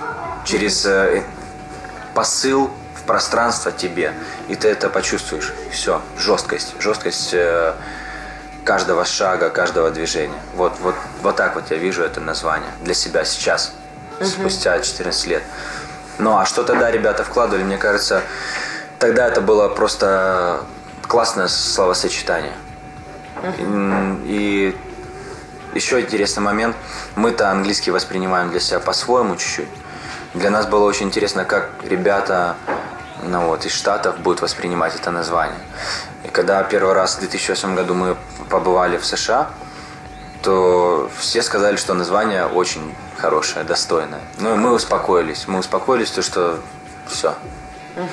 через 0.45 0.87
э, 0.87 1.23
посыл 2.15 2.71
в 2.95 3.03
пространство 3.03 3.71
тебе, 3.73 4.15
и 4.49 4.55
ты 4.55 4.69
это 4.69 4.89
почувствуешь. 4.89 5.53
Все, 5.71 6.01
жесткость, 6.19 6.75
жесткость 6.81 7.31
э, 7.33 7.75
каждого 8.65 9.05
шага, 9.05 9.51
каждого 9.51 9.91
движения. 9.91 10.41
Вот, 10.55 10.73
вот, 10.81 10.95
вот 11.23 11.37
так 11.37 11.55
вот 11.55 11.71
я 11.71 11.77
вижу 11.77 12.03
это 12.03 12.21
название 12.21 12.71
для 12.83 12.95
себя 12.95 13.25
сейчас, 13.25 13.73
спустя 14.25 14.79
14 14.81 15.27
лет. 15.27 15.43
Ну 16.19 16.37
а 16.39 16.45
что 16.47 16.63
тогда 16.63 16.91
ребята 16.91 17.25
вкладывали, 17.25 17.65
мне 17.65 17.79
кажется, 17.79 18.23
тогда 18.99 19.27
это 19.29 19.41
было 19.41 19.69
просто 19.69 20.61
классное 21.07 21.49
словосочетание. 21.49 22.55
М, 23.59 24.23
И 24.25 24.77
еще 25.75 26.01
интересный 26.01 26.43
момент. 26.43 26.77
Мы-то 27.17 27.51
английский 27.51 27.91
воспринимаем 27.91 28.51
для 28.51 28.61
себя 28.61 28.81
по-своему 28.81 29.37
чуть-чуть. 29.37 29.69
Для 30.35 30.51
нас 30.51 30.67
было 30.67 30.85
очень 30.85 31.07
интересно, 31.07 31.45
как 31.45 31.71
ребята 31.83 32.57
ну 33.23 33.47
вот, 33.47 33.67
из 33.67 33.73
Штатов 33.73 34.19
будут 34.21 34.41
воспринимать 34.41 34.95
это 34.95 35.11
название. 35.11 35.59
И 36.25 36.29
когда 36.29 36.63
первый 36.63 36.95
раз 36.95 37.17
в 37.17 37.21
2008 37.21 37.75
году 37.75 37.95
мы 37.95 38.17
побывали 38.49 38.97
в 38.97 39.05
США, 39.05 39.51
то 40.43 41.11
все 41.19 41.43
сказали, 41.43 41.77
что 41.77 41.95
название 41.95 42.47
очень 42.47 42.95
хорошее, 43.19 43.65
достойное. 43.65 44.21
Ну 44.39 44.55
и 44.55 44.57
мы 44.57 44.73
успокоились. 44.73 45.47
Мы 45.47 45.59
успокоились, 45.59 46.11
то 46.11 46.23
что 46.23 46.59
все, 47.07 47.35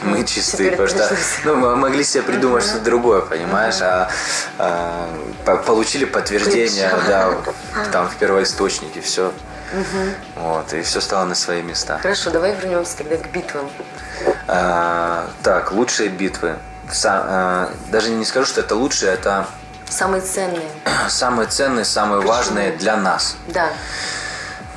мы 0.03 0.23
чистые, 0.23 0.71
потому 0.71 0.87
что 0.87 1.15
ну, 1.45 1.55
мы 1.55 1.75
могли 1.75 2.03
себе 2.03 2.23
придумать 2.23 2.63
что-то 2.63 2.83
другое, 2.83 3.21
понимаешь, 3.21 3.81
а, 3.81 4.09
а 4.57 5.57
получили 5.65 6.05
подтверждение, 6.05 6.91
да, 7.07 7.35
там 7.91 8.09
в 8.09 8.15
первоисточнике, 8.15 9.01
все. 9.01 9.31
Вот, 10.35 10.73
и 10.73 10.81
все 10.81 11.01
стало 11.01 11.25
на 11.25 11.35
свои 11.35 11.61
места. 11.61 11.99
Хорошо, 12.01 12.29
давай 12.29 12.55
вернемся 12.55 12.97
тогда 12.97 13.17
к 13.17 13.29
битвам. 13.31 13.69
А, 14.47 15.29
так, 15.43 15.71
лучшие 15.73 16.09
битвы. 16.09 16.55
Сам, 16.89 17.21
а, 17.25 17.69
даже 17.89 18.09
не 18.11 18.23
скажу, 18.23 18.45
что 18.45 18.61
это 18.61 18.75
лучшие, 18.75 19.11
это 19.11 19.45
Самые 19.89 20.21
ценные. 20.21 20.69
Самые 21.09 21.47
ценные, 21.47 21.85
самые 21.85 22.21
Почему? 22.21 22.33
важные 22.33 22.71
для 22.73 22.97
нас. 22.97 23.37
Да. 23.47 23.69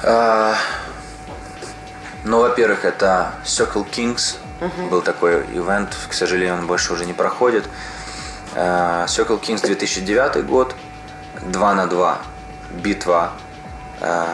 А, 0.02 0.54
ну, 2.24 2.40
во-первых, 2.40 2.84
это 2.84 3.32
Circle 3.44 3.88
Kings. 3.90 4.36
Угу. 4.60 4.88
Был 4.88 5.02
такой 5.02 5.42
ивент, 5.52 5.96
к 6.08 6.12
сожалению, 6.12 6.54
он 6.54 6.66
больше 6.66 6.92
уже 6.92 7.06
не 7.06 7.12
проходит. 7.12 7.64
А, 8.54 9.06
Circle 9.06 9.40
Kings 9.40 9.64
2009 9.64 10.44
год. 10.44 10.74
2 11.42 11.74
на 11.74 11.86
2. 11.86 12.18
Битва. 12.82 13.32
А, 14.00 14.28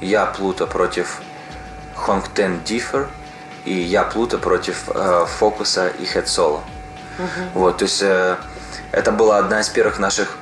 я 0.00 0.26
Плута 0.26 0.66
против 0.66 1.20
Хонгтен 1.94 2.60
Диффер. 2.64 3.08
И 3.64 3.74
я 3.74 4.04
Плута 4.04 4.38
против 4.38 4.84
э, 4.88 5.26
Фокуса 5.38 5.88
и 5.88 6.06
Хед 6.06 6.26
Соло. 6.28 6.62
Угу. 7.18 7.26
Вот, 7.54 7.78
то 7.78 7.84
есть 7.84 8.00
э, 8.00 8.36
это 8.92 9.12
была 9.12 9.38
одна 9.38 9.60
из 9.60 9.68
первых 9.68 9.98
наших 9.98 10.38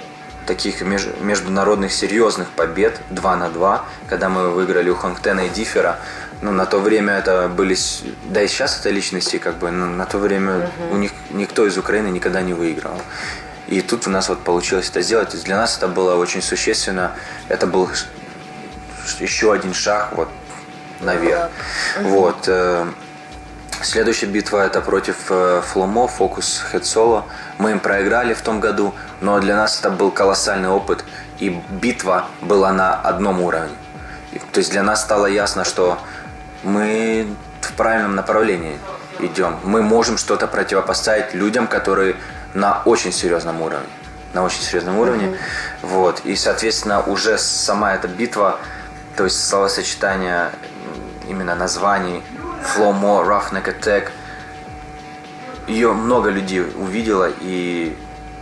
таких 0.47 0.81
меж, 0.83 1.07
международных 1.21 1.93
серьезных 1.93 2.49
побед 2.51 3.01
2 3.11 3.37
на 3.37 3.49
2, 3.49 3.85
когда 4.09 4.29
мы 4.29 4.51
выиграли 4.51 4.91
у 4.91 4.95
Хонгтена 4.95 5.47
и 5.47 5.49
Диффера. 5.49 5.99
Ну, 6.43 6.53
на 6.53 6.67
то 6.67 6.79
время 6.79 7.15
это 7.15 7.49
были, 7.49 7.77
да 8.25 8.43
и 8.43 8.49
сейчас 8.49 8.79
это 8.79 8.91
личности, 8.91 9.39
как 9.39 9.57
бы, 9.57 9.71
но 9.71 9.87
на 9.87 10.05
то 10.05 10.19
время 10.19 10.53
uh-huh. 10.53 10.93
у 10.93 10.97
них 10.97 11.13
никто 11.31 11.67
из 11.67 11.79
Украины 11.79 12.09
никогда 12.09 12.43
не 12.43 12.53
выиграл. 12.53 13.01
И 13.69 13.81
тут 13.81 14.07
у 14.07 14.11
нас 14.11 14.29
вот 14.29 14.45
получилось 14.45 14.91
это 14.91 15.01
сделать. 15.03 15.31
То 15.31 15.35
есть 15.35 15.47
для 15.47 15.57
нас 15.57 15.77
это 15.77 15.89
было 15.89 16.15
очень 16.17 16.43
существенно. 16.43 17.13
Это 17.49 17.67
был 17.67 17.89
еще 19.19 19.53
один 19.53 19.75
шаг 19.75 20.11
вот 20.13 20.29
наверх. 21.01 21.51
Uh-huh. 21.99 22.09
Вот. 22.09 22.45
Э, 22.47 22.87
Следующая 23.83 24.27
битва 24.27 24.65
это 24.65 24.81
против 24.81 25.17
э, 25.29 25.63
Фломо, 25.65 26.09
Фокус 26.09 26.59
Хедсоло. 26.71 27.27
Мы 27.59 27.73
им 27.73 27.81
проиграли 27.81 28.33
в 28.33 28.41
том 28.41 28.59
году, 28.59 28.95
но 29.21 29.39
для 29.39 29.55
нас 29.55 29.79
это 29.79 29.91
был 29.91 30.11
колоссальный 30.11 30.71
опыт, 30.71 31.05
и 31.39 31.61
битва 31.71 32.27
была 32.41 32.73
на 32.73 32.95
одном 32.95 33.43
уровне. 33.43 33.77
То 34.53 34.61
есть 34.61 34.71
для 34.71 34.83
нас 34.83 35.03
стало 35.03 35.27
ясно, 35.27 35.65
что 35.65 35.99
мы 36.63 37.27
в 37.61 37.73
правильном 37.75 38.15
направлении 38.15 38.79
идем. 39.21 39.59
Мы 39.65 39.83
можем 39.83 40.19
что-то 40.19 40.47
противопоставить 40.47 41.35
людям, 41.35 41.67
которые 41.67 42.17
на 42.55 42.83
очень 42.85 43.13
серьезном 43.13 43.63
уровне. 43.63 43.87
На 44.35 44.43
очень 44.45 44.61
серьезном 44.61 44.99
уровне. 44.99 45.27
Mm-hmm. 45.27 45.39
Вот. 45.83 46.21
И, 46.25 46.37
соответственно, 46.37 47.03
уже 47.03 47.39
сама 47.39 47.95
эта 47.95 48.09
битва, 48.09 48.59
то 49.17 49.25
есть 49.25 49.47
словосочетание 49.47 50.51
именно 51.29 51.55
названий 51.55 52.23
Flow 52.63 52.93
More, 52.93 53.27
Roughneck 53.27 53.75
Attack. 53.79 54.09
Ее 55.67 55.93
много 55.93 56.31
людей 56.31 56.63
увидело 56.63 57.29
и 57.41 57.97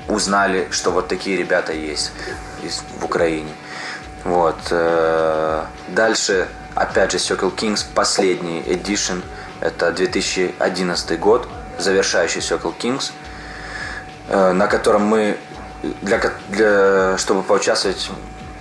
узнали, 0.08 0.68
что 0.70 0.90
вот 0.90 1.08
такие 1.08 1.36
ребята 1.36 1.72
есть 1.72 2.12
в 2.98 3.04
Украине. 3.04 3.50
Вот. 4.24 4.56
Э, 4.70 5.64
дальше, 5.88 6.48
опять 6.74 7.12
же, 7.12 7.18
Circle 7.18 7.54
Kings, 7.54 7.84
последний 7.94 8.60
edition, 8.60 9.22
это 9.60 9.92
2011 9.92 11.18
год, 11.18 11.48
завершающий 11.78 12.40
Circle 12.40 12.74
Kings, 12.78 13.12
э, 14.28 14.52
на 14.52 14.66
котором 14.66 15.02
мы, 15.02 15.36
для, 16.02 16.20
для, 16.48 17.18
чтобы 17.18 17.42
поучаствовать 17.42 18.10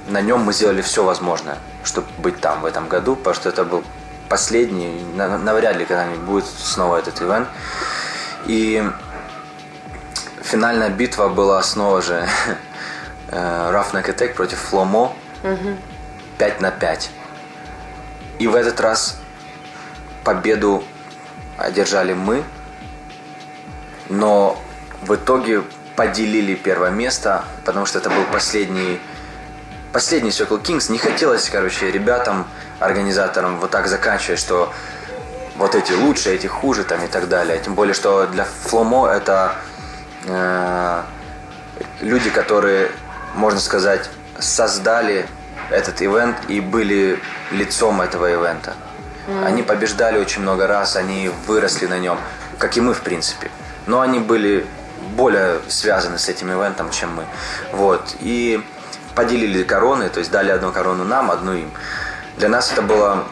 на 0.07 0.21
нем, 0.21 0.41
мы 0.41 0.53
сделали 0.53 0.81
все 0.81 1.03
возможное, 1.03 1.57
чтобы 1.83 2.07
быть 2.17 2.39
там 2.39 2.61
в 2.61 2.65
этом 2.65 2.87
году, 2.87 3.15
потому 3.15 3.35
что 3.35 3.49
это 3.49 3.63
был 3.63 3.83
последний, 4.29 5.03
навряд 5.15 5.77
ли 5.77 5.85
когда-нибудь 5.85 6.19
будет 6.19 6.45
снова 6.45 6.97
этот 6.97 7.21
ивент. 7.21 7.47
И 8.45 8.83
финальная 10.41 10.89
битва 10.89 11.29
была 11.29 11.61
снова 11.63 12.01
же 12.01 12.27
э, 13.29 13.71
Roughneck 13.71 14.05
Attack 14.05 14.33
против 14.33 14.59
Фломо. 14.59 15.13
Угу. 15.43 15.77
5 16.37 16.61
на 16.61 16.71
5. 16.71 17.11
И 18.39 18.47
в 18.47 18.55
этот 18.55 18.79
раз 18.81 19.19
победу 20.23 20.83
одержали 21.57 22.13
мы, 22.13 22.43
но 24.09 24.61
в 25.01 25.15
итоге 25.15 25.63
поделили 25.95 26.55
первое 26.55 26.89
место, 26.89 27.45
потому 27.63 27.85
что 27.85 27.99
это 27.99 28.09
был 28.09 28.23
последний 28.31 28.99
последний 29.91 30.31
Circle 30.31 30.61
Kings. 30.61 30.91
Не 30.91 30.97
хотелось, 30.97 31.49
короче, 31.49 31.91
ребятам 31.91 32.47
организаторам 32.79 33.59
вот 33.59 33.69
так 33.69 33.87
заканчивать, 33.87 34.39
что 34.39 34.73
вот 35.55 35.75
эти 35.75 35.93
лучше, 35.93 36.31
эти 36.31 36.47
хуже 36.47 36.83
там 36.83 37.03
и 37.03 37.07
так 37.07 37.29
далее. 37.29 37.59
Тем 37.59 37.75
более, 37.75 37.93
что 37.93 38.25
для 38.25 38.45
Фломо 38.63 39.07
это 39.07 39.55
э, 40.25 41.03
люди, 42.01 42.31
которые, 42.31 42.91
можно 43.35 43.59
сказать, 43.59 44.09
создали 44.39 45.27
этот 45.69 46.01
ивент 46.01 46.37
и 46.47 46.59
были 46.59 47.19
лицом 47.51 48.01
этого 48.01 48.31
ивента. 48.31 48.73
Mm. 49.27 49.45
Они 49.45 49.63
побеждали 49.63 50.19
очень 50.19 50.41
много 50.41 50.67
раз, 50.67 50.95
они 50.95 51.31
выросли 51.47 51.85
на 51.85 51.99
нем, 51.99 52.17
как 52.57 52.77
и 52.77 52.81
мы, 52.81 52.93
в 52.93 53.01
принципе. 53.01 53.49
Но 53.85 54.01
они 54.01 54.19
были 54.19 54.65
более 55.15 55.59
связаны 55.67 56.17
с 56.17 56.29
этим 56.29 56.51
ивентом, 56.51 56.89
чем 56.91 57.13
мы. 57.15 57.25
Вот. 57.71 58.15
И 58.19 58.63
поделили 59.15 59.63
короны, 59.63 60.09
то 60.09 60.19
есть 60.19 60.31
дали 60.31 60.51
одну 60.51 60.71
корону 60.71 61.03
нам, 61.03 61.31
одну 61.31 61.53
им. 61.53 61.71
Для 62.37 62.49
нас 62.49 62.71
это 62.71 62.81
было 62.81 63.25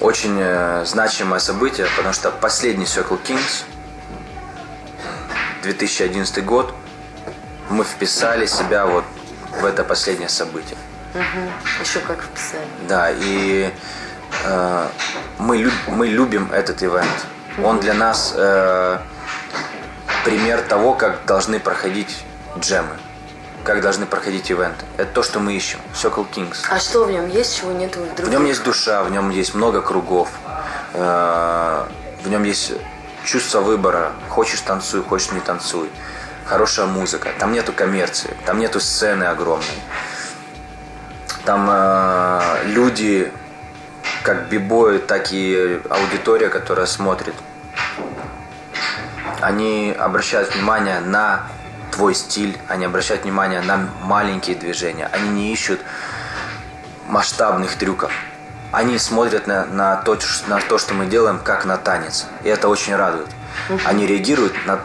очень 0.00 0.36
э, 0.38 0.84
значимое 0.86 1.40
событие, 1.40 1.86
потому 1.96 2.14
что 2.14 2.30
последний 2.30 2.84
Circle 2.84 3.20
Kings, 3.22 3.64
2011 5.62 6.44
год, 6.44 6.74
мы 7.68 7.84
вписали 7.84 8.46
себя 8.46 8.86
вот 8.86 9.04
в 9.60 9.64
это 9.64 9.84
последнее 9.84 10.28
событие. 10.28 10.78
Угу. 11.14 11.82
Еще 11.82 12.00
как 12.00 12.22
вписали. 12.22 12.66
Да, 12.88 13.10
и 13.10 13.70
э, 14.44 14.88
мы, 15.38 15.56
люб, 15.58 15.72
мы 15.88 16.08
любим 16.08 16.50
этот 16.52 16.82
ивент. 16.82 17.26
Угу. 17.58 17.66
Он 17.66 17.80
для 17.80 17.94
нас 17.94 18.34
э, 18.36 18.98
пример 20.24 20.62
того, 20.62 20.94
как 20.94 21.24
должны 21.26 21.60
проходить 21.60 22.24
джемы 22.58 22.96
как 23.66 23.80
должны 23.80 24.06
проходить 24.06 24.48
ивенты. 24.48 24.86
Это 24.96 25.12
то, 25.12 25.22
что 25.24 25.40
мы 25.40 25.54
ищем. 25.54 25.80
Circle 25.92 26.26
Kings. 26.32 26.58
А 26.70 26.78
что 26.78 27.04
в 27.04 27.10
нем 27.10 27.28
есть, 27.28 27.58
чего 27.58 27.72
нет 27.72 27.96
в 27.96 28.14
других? 28.14 28.26
В 28.26 28.30
нем 28.30 28.46
есть 28.46 28.62
душа, 28.62 29.02
в 29.02 29.10
нем 29.10 29.30
есть 29.30 29.56
много 29.56 29.82
кругов. 29.82 30.28
Э, 30.94 31.84
в 32.22 32.28
нем 32.28 32.44
есть 32.44 32.74
чувство 33.24 33.60
выбора. 33.60 34.12
Хочешь 34.28 34.60
танцуй, 34.60 35.02
хочешь 35.02 35.32
не 35.32 35.40
танцуй. 35.40 35.90
Хорошая 36.44 36.86
музыка. 36.86 37.30
Там 37.40 37.52
нету 37.52 37.72
коммерции, 37.72 38.36
там 38.46 38.60
нету 38.60 38.78
сцены 38.78 39.24
огромной. 39.24 39.66
Там 41.46 41.68
э, 41.70 42.64
люди, 42.64 43.32
как 44.24 44.48
бибои, 44.48 44.98
так 44.98 45.28
и 45.30 45.80
аудитория, 45.88 46.48
которая 46.48 46.86
смотрит, 46.86 47.34
они 49.40 49.94
обращают 49.96 50.52
внимание 50.56 50.98
на 50.98 51.46
твой 51.92 52.16
стиль, 52.16 52.58
они 52.66 52.84
обращают 52.84 53.22
внимание 53.22 53.60
на 53.60 53.88
маленькие 54.02 54.56
движения, 54.56 55.08
они 55.12 55.28
не 55.28 55.52
ищут 55.52 55.80
масштабных 57.06 57.76
трюков. 57.76 58.10
Они 58.72 58.98
смотрят 58.98 59.46
на, 59.46 59.66
на, 59.66 59.96
то, 59.96 60.18
на 60.48 60.60
то, 60.60 60.78
что 60.78 60.94
мы 60.94 61.06
делаем, 61.06 61.38
как 61.38 61.64
на 61.64 61.76
танец. 61.76 62.26
И 62.42 62.48
это 62.48 62.68
очень 62.68 62.96
радует. 62.96 63.28
Они 63.84 64.04
реагируют 64.04 64.52
на, 64.66 64.80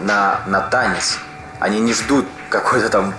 на, 0.00 0.40
на 0.46 0.62
танец. 0.62 1.18
Они 1.60 1.78
не 1.78 1.92
ждут 1.92 2.26
какой-то 2.48 2.88
там 2.88 3.14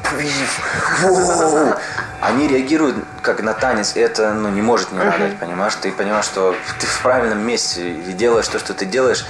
воу. 1.02 1.76
Они 2.22 2.48
реагируют 2.48 2.98
как 3.22 3.42
на 3.42 3.54
танец, 3.54 3.96
и 3.96 4.00
это 4.00 4.34
ну, 4.34 4.50
не 4.50 4.62
может 4.62 4.92
не 4.92 5.00
радовать, 5.00 5.34
uh-huh. 5.34 5.40
понимаешь? 5.40 5.76
Ты 5.76 5.92
понимаешь, 5.92 6.26
что 6.26 6.56
ты 6.80 6.88
в 6.88 7.02
правильном 7.02 7.40
месте 7.46 7.92
и 7.92 8.14
делаешь 8.14 8.48
то, 8.48 8.58
что 8.58 8.74
ты 8.74 8.86
делаешь, 8.86 9.26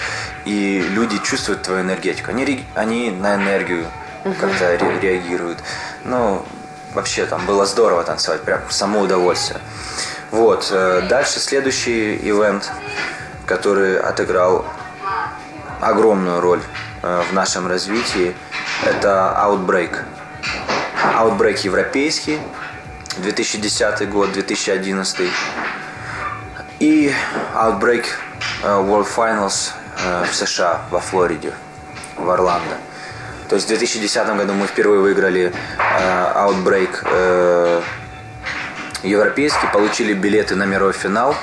и 0.45 0.79
люди 0.91 1.17
чувствуют 1.17 1.63
твою 1.63 1.81
энергетику. 1.81 2.31
Они, 2.31 2.65
они 2.75 3.11
на 3.11 3.35
энергию 3.35 3.85
угу. 4.23 4.35
как-то 4.39 4.77
ре- 4.77 4.99
реагируют. 5.01 5.59
Ну, 6.05 6.45
вообще 6.93 7.25
там 7.25 7.45
было 7.45 7.65
здорово 7.65 8.03
танцевать, 8.03 8.41
прям 8.41 8.61
само 8.69 9.01
удовольствие. 9.01 9.59
Вот, 10.31 10.69
э, 10.71 11.03
дальше 11.09 11.39
следующий 11.39 12.15
ивент, 12.15 12.71
который 13.45 13.99
отыграл 13.99 14.65
огромную 15.79 16.41
роль 16.41 16.61
э, 17.01 17.23
в 17.29 17.33
нашем 17.33 17.67
развитии, 17.67 18.35
это 18.85 19.35
Outbreak. 19.37 19.95
Outbreak 21.15 21.59
европейский, 21.63 22.39
2010 23.17 24.09
год, 24.09 24.31
2011. 24.31 25.29
И 26.79 27.13
Outbreak 27.55 28.05
э, 28.63 28.67
World 28.67 29.07
Finals 29.15 29.71
э, 30.03 30.25
в 30.29 30.35
США, 30.35 30.81
во 30.91 30.99
Флориде, 30.99 31.53
в 32.15 32.29
Орландо. 32.29 32.77
То 33.49 33.55
есть 33.55 33.65
в 33.65 33.69
2010 33.69 34.27
году 34.35 34.53
мы 34.53 34.67
впервые 34.67 35.01
выиграли 35.01 35.53
э, 35.77 36.33
Outbreak 36.35 37.83
европейский, 39.03 39.67
получили 39.71 40.13
билеты 40.13 40.55
на 40.55 40.63
мировой 40.63 40.93
финал 40.93 41.35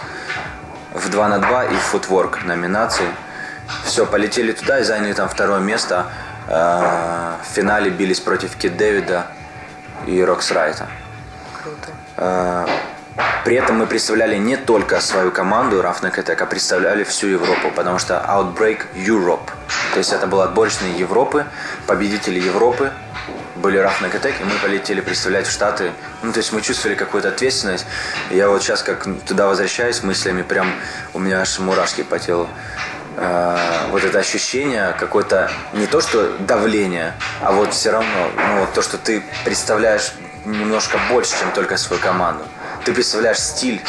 в 0.93 1.11
2 1.11 1.28
на 1.28 1.39
2 1.39 1.64
и 1.64 1.74
в 1.74 1.95
Footwork 1.95 2.45
номинации. 2.45 3.07
Все, 3.85 4.07
полетели 4.07 4.53
туда 4.53 4.80
и 4.80 4.85
заняли 4.85 5.12
там 5.12 5.28
второе 5.28 5.61
место. 5.61 6.07
Э, 6.49 7.35
в 7.43 7.55
финале 7.55 7.91
бились 7.91 8.21
против 8.21 8.57
Кит 8.57 8.77
Дэвида 8.77 9.27
и 10.07 10.23
Рокс 10.23 10.51
Райта. 10.51 10.89
Круто. 11.63 11.93
Э, 12.17 12.67
При 13.45 13.57
этом 13.57 13.77
мы 13.77 13.87
представляли 13.87 14.37
не 14.37 14.57
только 14.57 15.01
свою 15.01 15.31
команду 15.31 15.81
Roughneck 15.81 16.17
Attack, 16.17 16.43
а 16.43 16.47
представляли 16.47 17.05
всю 17.05 17.29
Европу, 17.29 17.71
потому 17.75 17.99
что 17.99 18.15
Outbreak 18.15 18.81
Europe. 18.95 19.51
То 19.93 19.99
есть 19.99 20.13
это 20.13 20.27
был 20.27 20.41
отборочные 20.41 20.99
Европы, 20.99 21.47
победители 21.87 22.41
Европы 22.41 22.91
были 23.57 23.79
Roughneck 23.79 24.21
Attack, 24.21 24.35
и 24.41 24.45
мы 24.45 24.57
полетели 24.61 25.01
представлять 25.01 25.47
в 25.47 25.53
Штаты. 25.53 25.93
Ну, 26.23 26.33
то 26.33 26.39
есть 26.39 26.53
мы 26.53 26.61
чувствовали 26.61 26.97
какую-то 26.97 27.29
ответственность. 27.29 27.87
Я 28.31 28.49
вот 28.49 28.63
сейчас 28.63 28.83
как 28.83 29.07
туда 29.27 29.47
возвращаюсь 29.47 30.03
мыслями, 30.03 30.43
прям 30.43 30.73
у 31.13 31.19
меня 31.19 31.41
аж 31.41 31.59
мурашки 31.61 32.03
по 32.03 32.19
телу. 32.19 32.49
Э, 33.17 33.87
вот 33.91 34.03
это 34.03 34.19
ощущение 34.19 34.95
какое-то 34.99 35.51
не 35.73 35.87
то 35.87 36.01
что 36.01 36.37
давление, 36.39 37.15
а 37.41 37.53
вот 37.53 37.73
все 37.73 37.91
равно 37.91 38.31
ну, 38.37 38.67
то, 38.75 38.83
что 38.83 38.99
ты 38.99 39.23
представляешь 39.45 40.15
немножко 40.45 40.99
больше, 41.11 41.39
чем 41.39 41.53
только 41.53 41.77
свою 41.77 42.03
команду. 42.03 42.45
Ты 42.85 42.93
представляешь 42.93 43.39
стиль 43.39 43.81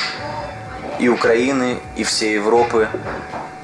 и 1.00 1.10
Украины, 1.10 1.80
и 1.96 2.04
всей 2.04 2.36
Европы, 2.36 2.88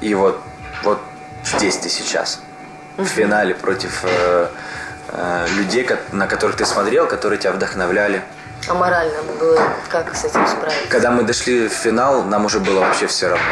и 0.01 0.15
вот, 0.15 0.41
вот 0.83 0.99
здесь 1.43 1.77
ты 1.77 1.89
сейчас, 1.89 2.41
в 2.97 3.05
финале 3.05 3.53
против 3.53 4.03
э, 4.03 4.47
э, 5.09 5.47
людей, 5.55 5.87
на 6.11 6.25
которых 6.25 6.55
ты 6.55 6.65
смотрел, 6.65 7.07
которые 7.07 7.37
тебя 7.39 7.51
вдохновляли. 7.51 8.23
А 8.67 8.73
морально 8.73 9.21
было 9.39 9.61
как 9.89 10.15
с 10.15 10.25
этим 10.25 10.45
справиться? 10.47 10.89
Когда 10.89 11.11
мы 11.11 11.23
дошли 11.23 11.67
в 11.67 11.71
финал, 11.71 12.23
нам 12.23 12.45
уже 12.45 12.59
было 12.59 12.79
вообще 12.79 13.05
все 13.05 13.29
равно. 13.29 13.45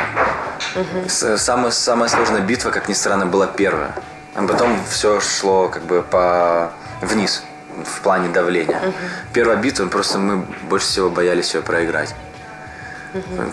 С- 1.07 1.37
Самая, 1.37 1.71
самая 1.71 2.09
сложная 2.09 2.41
битва, 2.41 2.71
как 2.71 2.89
ни 2.89 2.93
странно, 2.93 3.25
была 3.25 3.47
первая. 3.47 3.93
А 4.35 4.45
потом 4.47 4.77
все 4.89 5.19
шло 5.19 5.67
как 5.69 5.83
бы 5.83 6.01
по 6.01 6.71
вниз 7.01 7.43
в 7.85 8.01
плане 8.01 8.29
давления. 8.29 8.81
Первая 9.33 9.57
битва, 9.57 9.85
просто 9.87 10.17
мы 10.19 10.45
больше 10.63 10.87
всего 10.87 11.09
боялись 11.09 11.53
ее 11.55 11.61
проиграть. 11.61 12.13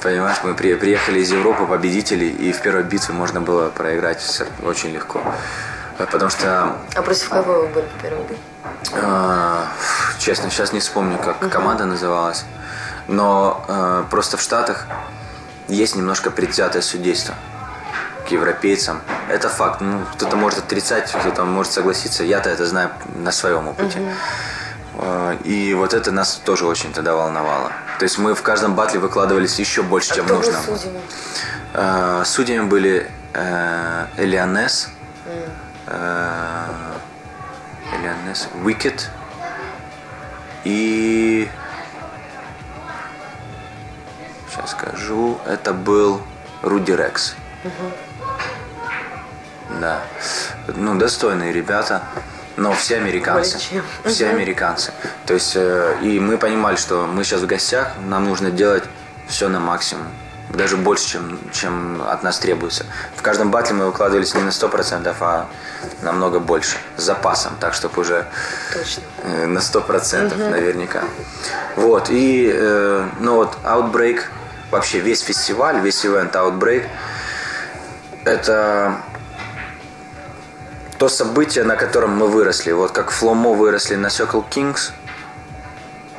Понимаешь, 0.02 0.36
мы 0.44 0.54
при- 0.54 0.74
приехали 0.74 1.20
из 1.20 1.30
Европы 1.32 1.66
победители, 1.66 2.26
и 2.26 2.52
в 2.52 2.60
первой 2.60 2.82
битве 2.82 3.14
можно 3.14 3.40
было 3.40 3.70
проиграть 3.70 4.20
всё 4.20 4.44
очень 4.62 4.90
легко. 4.92 5.20
Э, 5.98 6.06
Потому 6.10 6.30
что 6.30 6.76
А 6.94 7.02
против 7.02 7.28
кого 7.30 7.60
вы 7.62 7.66
были 7.68 7.86
в 7.98 8.02
первый 8.02 8.24
день? 8.28 8.38
а, 8.92 9.66
Честно, 10.18 10.50
сейчас 10.50 10.72
не 10.74 10.80
вспомню, 10.80 11.16
как 11.18 11.50
команда 11.50 11.86
называлась. 11.86 12.44
Но 13.08 13.64
э, 13.66 14.04
просто 14.10 14.36
в 14.36 14.42
Штатах 14.42 14.86
есть 15.68 15.96
немножко 15.96 16.30
предвзятое 16.30 16.82
судейство 16.82 17.34
к 18.26 18.30
европейцам. 18.32 19.00
Это 19.28 19.48
факт. 19.48 19.80
Ну, 19.80 20.00
кто-то 20.14 20.36
может 20.36 20.58
отрицать, 20.60 21.10
кто-то 21.12 21.44
может 21.44 21.72
согласиться. 21.72 22.24
Я-то 22.24 22.50
это 22.50 22.66
знаю 22.66 22.90
на 23.14 23.32
своем 23.32 23.68
опыте. 23.68 24.00
Э, 24.94 25.36
И 25.44 25.74
вот 25.74 25.94
это 25.94 26.10
нас 26.12 26.40
тоже 26.44 26.66
очень 26.66 26.92
тогда 26.92 27.14
волновало. 27.14 27.70
То 27.98 28.04
есть 28.04 28.18
мы 28.18 28.34
в 28.34 28.42
каждом 28.42 28.74
батле 28.74 28.98
выкладывались 29.00 29.58
еще 29.58 29.82
больше, 29.82 30.12
А 30.12 30.16
чем 30.16 30.24
кто 30.24 30.34
был 30.34 30.42
нужно. 30.42 30.60
судьями? 30.62 31.00
Э, 31.74 32.22
Судьями 32.24 32.66
были 32.66 33.10
э, 33.34 34.06
Элианес, 34.16 34.88
э, 35.86 36.68
Элианес, 37.92 38.48
Уикет 38.64 39.10
и 40.64 41.48
сейчас 44.50 44.66
скажу, 44.66 45.38
это 45.46 45.72
был 45.72 46.20
Руди 46.62 46.92
Рекс. 46.92 47.34
Да. 49.80 50.02
Ну, 50.68 50.96
достойные 50.98 51.52
ребята, 51.52 52.02
но 52.56 52.72
все 52.72 52.96
американцы. 52.96 53.54
Более 53.54 53.68
чем. 53.68 53.84
Все 54.04 54.28
американцы. 54.28 54.92
То 55.26 55.34
есть, 55.34 55.52
э, 55.56 55.98
и 56.02 56.18
мы 56.20 56.38
понимали, 56.38 56.76
что 56.76 57.06
мы 57.06 57.24
сейчас 57.24 57.42
в 57.42 57.46
гостях, 57.46 57.92
нам 58.06 58.24
нужно 58.24 58.50
делать 58.50 58.84
все 59.28 59.48
на 59.48 59.60
максимум. 59.60 60.06
Даже 60.50 60.76
больше, 60.76 61.08
чем, 61.08 61.38
чем 61.52 62.02
от 62.08 62.22
нас 62.22 62.38
требуется. 62.38 62.86
В 63.16 63.22
каждом 63.22 63.50
батле 63.50 63.74
мы 63.74 63.86
выкладывались 63.86 64.34
не 64.34 64.42
на 64.42 64.50
100%, 64.50 65.14
а 65.20 65.48
намного 66.02 66.38
больше. 66.38 66.76
С 66.96 67.02
запасом, 67.02 67.56
так, 67.60 67.74
чтобы 67.74 68.00
уже 68.00 68.26
Точно. 68.72 69.02
э, 69.24 69.46
на 69.46 69.58
100% 69.58 70.50
наверняка. 70.50 71.02
Вот, 71.74 72.10
и, 72.10 72.50
э, 72.54 73.08
ну 73.20 73.34
вот, 73.34 73.58
Outbreak, 73.64 74.22
вообще 74.70 75.00
весь 75.00 75.20
фестиваль, 75.20 75.80
весь 75.80 76.04
ивент 76.06 76.34
Outbreak, 76.34 76.86
это 78.24 78.96
то 80.98 81.08
событие, 81.08 81.64
на 81.64 81.76
котором 81.76 82.16
мы 82.16 82.26
выросли. 82.26 82.72
Вот 82.72 82.92
как 82.92 83.10
Фломо 83.10 83.50
выросли 83.50 83.96
на 83.96 84.06
Circle 84.06 84.44
Kings, 84.50 84.92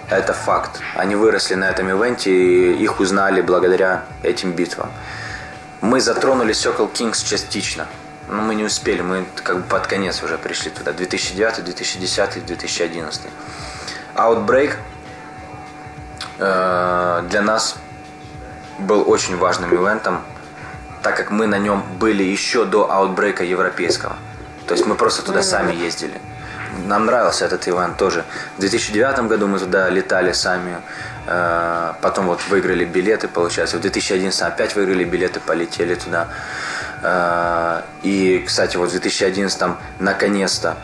это 0.09 0.33
факт. 0.33 0.79
Они 0.95 1.15
выросли 1.15 1.55
на 1.55 1.69
этом 1.69 1.89
ивенте, 1.89 2.31
и 2.31 2.83
их 2.83 2.99
узнали 2.99 3.41
благодаря 3.41 4.05
этим 4.23 4.53
битвам. 4.53 4.89
Мы 5.81 5.99
затронули 6.01 6.53
Circle 6.53 6.91
Kings 6.91 7.25
частично. 7.27 7.87
Но 8.29 8.41
мы 8.41 8.55
не 8.55 8.65
успели, 8.65 9.01
мы 9.01 9.25
как 9.43 9.57
бы 9.57 9.63
под 9.63 9.87
конец 9.87 10.21
уже 10.21 10.37
пришли 10.37 10.69
туда. 10.69 10.91
2009, 10.91 11.63
2010, 11.63 12.45
2011. 12.45 13.21
Outbreak 14.15 14.73
э, 16.39 17.23
для 17.29 17.41
нас 17.41 17.77
был 18.79 19.09
очень 19.09 19.37
важным 19.37 19.73
ивентом, 19.73 20.21
так 21.03 21.15
как 21.15 21.31
мы 21.31 21.47
на 21.47 21.57
нем 21.57 21.83
были 21.99 22.23
еще 22.23 22.65
до 22.65 22.91
аутбрейка 22.91 23.45
европейского. 23.45 24.17
То 24.67 24.73
есть 24.73 24.85
мы 24.85 24.95
просто 24.95 25.23
туда 25.23 25.41
сами 25.41 25.73
ездили. 25.73 26.19
Нам 26.85 27.05
нравился 27.05 27.45
этот 27.45 27.67
ивент 27.67 27.97
тоже. 27.97 28.23
В 28.57 28.59
2009 28.59 29.19
году 29.27 29.47
мы 29.47 29.59
туда 29.59 29.89
летали 29.89 30.31
сами, 30.31 30.77
э, 31.27 31.93
потом 32.01 32.27
вот 32.27 32.39
выиграли 32.49 32.85
билеты, 32.85 33.27
получается. 33.27 33.77
В 33.77 33.81
2011 33.81 34.41
опять 34.41 34.75
выиграли 34.75 35.03
билеты, 35.03 35.39
полетели 35.39 35.95
туда. 35.95 36.27
Э, 37.01 37.81
И, 38.03 38.43
кстати, 38.45 38.77
вот 38.77 38.89
в 38.89 38.91
2011 38.91 39.77
наконец-то 39.99 40.75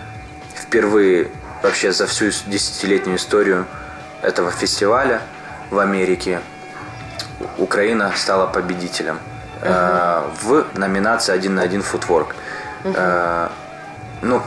впервые 0.55 1.29
вообще 1.61 1.91
за 1.91 2.07
всю 2.07 2.25
десятилетнюю 2.47 3.17
историю 3.17 3.65
этого 4.21 4.51
фестиваля 4.51 5.21
в 5.69 5.79
Америке 5.79 6.39
Украина 7.57 8.11
стала 8.15 8.47
победителем 8.47 9.19
э, 9.61 10.21
в 10.41 10.65
номинации 10.77 11.33
один 11.33 11.55
на 11.55 11.61
один 11.61 11.81
футворк. 11.81 12.35
Э, 12.83 13.49
ну, 14.21 14.41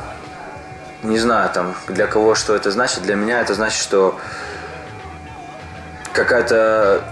не 1.09 1.18
знаю, 1.18 1.50
там, 1.52 1.74
для 1.88 2.07
кого 2.07 2.34
что 2.34 2.54
это 2.54 2.70
значит. 2.70 3.02
Для 3.02 3.14
меня 3.14 3.40
это 3.40 3.54
значит, 3.54 3.80
что 3.80 4.18
какая-то 6.12 7.04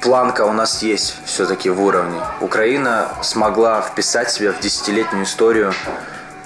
планка 0.00 0.42
у 0.42 0.52
нас 0.52 0.82
есть 0.82 1.16
все-таки 1.24 1.70
в 1.70 1.80
уровне. 1.82 2.20
Украина 2.40 3.08
смогла 3.22 3.80
вписать 3.80 4.30
себя 4.30 4.52
в 4.52 4.60
десятилетнюю 4.60 5.24
историю 5.24 5.72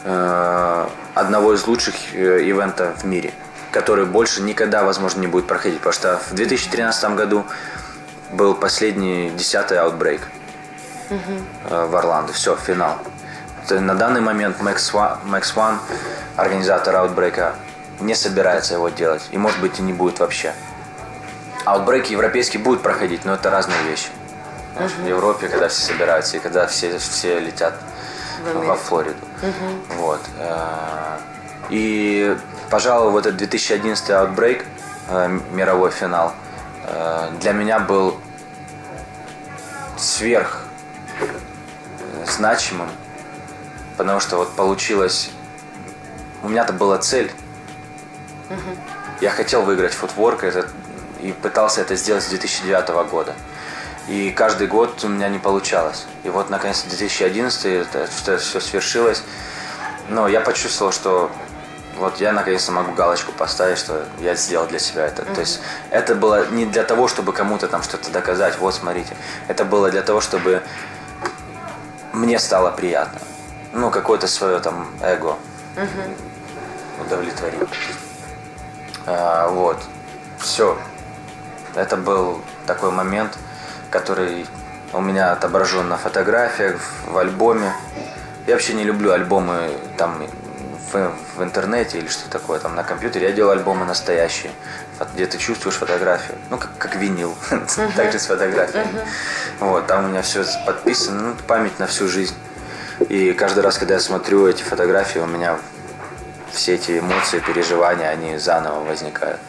э, 0.04 0.86
одного 1.14 1.54
из 1.54 1.66
лучших 1.66 1.94
э, 2.14 2.42
ивентов 2.42 3.02
в 3.02 3.04
мире, 3.04 3.32
который 3.72 4.04
больше 4.04 4.42
никогда, 4.42 4.84
возможно, 4.84 5.20
не 5.20 5.26
будет 5.26 5.46
проходить. 5.46 5.78
Потому 5.78 5.94
что 5.94 6.20
в 6.30 6.34
2013 6.34 7.14
году 7.14 7.44
был 8.32 8.54
последний 8.54 9.30
десятый 9.30 9.78
Outbreak 9.78 10.20
э, 11.10 11.86
в 11.86 11.96
Орландо. 11.96 12.32
Все, 12.32 12.56
финал. 12.56 12.98
То 13.68 13.80
На 13.80 13.94
данный 13.94 14.20
момент 14.20 14.60
Max 14.60 14.92
One, 14.92 15.18
Max 15.24 15.54
One, 15.56 15.78
организатор 16.36 16.94
аутбрейка, 16.96 17.54
не 18.00 18.14
собирается 18.14 18.74
его 18.74 18.88
делать. 18.90 19.26
И, 19.32 19.38
может 19.38 19.60
быть, 19.60 19.80
и 19.80 19.82
не 19.82 19.92
будет 19.92 20.20
вообще. 20.20 20.54
Аутбрейки 21.64 22.12
европейские 22.12 22.62
будут 22.62 22.82
проходить, 22.82 23.24
но 23.24 23.34
это 23.34 23.50
разные 23.50 23.82
вещи. 23.82 24.08
Знаешь, 24.76 24.92
В 24.92 25.06
Европе, 25.06 25.48
когда 25.48 25.68
все 25.68 25.82
собираются, 25.82 26.36
и 26.36 26.40
когда 26.40 26.66
все, 26.68 26.98
все 26.98 27.40
летят 27.40 27.74
во 28.54 28.76
Флориду. 28.76 29.16
Вот. 29.96 30.20
Э, 30.38 31.18
И 31.70 32.36
пожалуй, 32.70 33.10
вот 33.10 33.26
этот 33.26 33.38
2011 33.38 34.10
Outbreak, 34.10 34.64
э, 35.08 35.38
мировой 35.52 35.90
финал, 35.90 36.34
э, 36.84 37.30
для 37.40 37.52
меня 37.52 37.80
был 37.80 38.20
сверх 39.96 40.62
э, 41.20 42.24
значимым, 42.26 42.90
потому 43.96 44.20
что 44.20 44.36
вот 44.36 44.54
получилось... 44.54 45.30
У 46.42 46.48
меня-то 46.48 46.72
была 46.72 46.98
цель. 46.98 47.32
Я 49.20 49.30
хотел 49.30 49.62
выиграть 49.62 49.94
футворк 49.94 50.44
это, 50.44 50.68
и 51.20 51.32
пытался 51.32 51.80
это 51.80 51.96
сделать 51.96 52.22
с 52.22 52.28
2009 52.28 53.10
года. 53.10 53.34
И 54.08 54.30
каждый 54.30 54.68
год 54.68 55.02
у 55.02 55.08
меня 55.08 55.28
не 55.28 55.38
получалось. 55.38 56.06
И 56.22 56.28
вот, 56.28 56.50
наконец, 56.50 56.84
2011 56.84 57.64
это, 57.64 57.98
это 58.00 58.38
все 58.38 58.60
свершилось. 58.60 59.22
Но 60.08 60.28
я 60.28 60.40
почувствовал, 60.40 60.92
что 60.92 61.30
вот 61.96 62.20
я 62.20 62.32
наконец-то 62.32 62.70
могу 62.72 62.92
галочку 62.92 63.32
поставить, 63.32 63.78
что 63.78 64.04
я 64.20 64.34
сделал 64.36 64.66
для 64.66 64.78
себя 64.78 65.06
это. 65.06 65.22
Mm-hmm. 65.22 65.34
То 65.34 65.40
есть 65.40 65.60
это 65.90 66.14
было 66.14 66.46
не 66.50 66.66
для 66.66 66.84
того, 66.84 67.08
чтобы 67.08 67.32
кому-то 67.32 67.66
там 67.66 67.82
что-то 67.82 68.10
доказать, 68.10 68.58
вот 68.58 68.74
смотрите. 68.74 69.16
Это 69.48 69.64
было 69.64 69.90
для 69.90 70.02
того, 70.02 70.20
чтобы 70.20 70.62
мне 72.12 72.38
стало 72.38 72.70
приятно. 72.70 73.18
Ну, 73.76 73.90
какое-то 73.90 74.26
свое 74.26 74.58
там 74.60 74.88
эго 75.02 75.36
mm-hmm. 75.76 77.04
удовлетворить. 77.04 77.68
А, 79.04 79.48
вот. 79.48 79.76
Все. 80.38 80.78
Это 81.74 81.98
был 81.98 82.40
такой 82.66 82.90
момент, 82.90 83.36
который 83.90 84.46
у 84.94 85.02
меня 85.02 85.32
отображен 85.32 85.88
на 85.90 85.98
фотографиях, 85.98 86.80
в 87.06 87.18
альбоме. 87.18 87.70
Я 88.46 88.54
вообще 88.54 88.72
не 88.72 88.84
люблю 88.84 89.12
альбомы 89.12 89.70
там 89.98 90.26
в, 90.90 91.12
в 91.36 91.42
интернете 91.42 91.98
или 91.98 92.08
что 92.08 92.30
такое 92.30 92.58
там 92.60 92.74
на 92.76 92.82
компьютере. 92.82 93.26
Я 93.28 93.32
делаю 93.32 93.58
альбомы 93.58 93.84
настоящие, 93.84 94.52
где 95.12 95.26
ты 95.26 95.36
чувствуешь 95.36 95.76
фотографию. 95.76 96.38
Ну, 96.48 96.56
как, 96.56 96.70
как 96.78 96.96
винил, 96.96 97.36
uh-huh. 97.50 97.94
также 97.94 98.18
с 98.18 98.24
фотографией. 98.24 98.84
Uh-huh. 98.84 99.06
Вот, 99.60 99.86
там 99.86 100.06
у 100.06 100.08
меня 100.08 100.22
все 100.22 100.46
подписано, 100.64 101.20
ну, 101.20 101.34
память 101.46 101.78
на 101.78 101.86
всю 101.86 102.08
жизнь. 102.08 102.34
И 103.08 103.32
каждый 103.32 103.62
раз, 103.62 103.78
когда 103.78 103.94
я 103.94 104.00
смотрю 104.00 104.46
эти 104.46 104.62
фотографии, 104.62 105.18
у 105.18 105.26
меня 105.26 105.58
все 106.52 106.74
эти 106.74 106.98
эмоции, 106.98 107.40
переживания, 107.40 108.08
они 108.08 108.38
заново 108.38 108.84
возникают. 108.84 109.40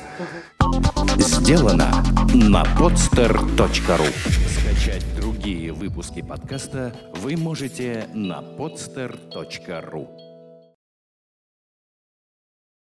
Сделано 1.17 2.03
на 2.33 2.63
podster.ru 2.63 4.07
Скачать 4.59 5.15
другие 5.15 5.71
выпуски 5.71 6.21
подкаста 6.21 6.93
вы 7.15 7.37
можете 7.37 8.07
на 8.13 8.41
podster.ru 8.41 10.26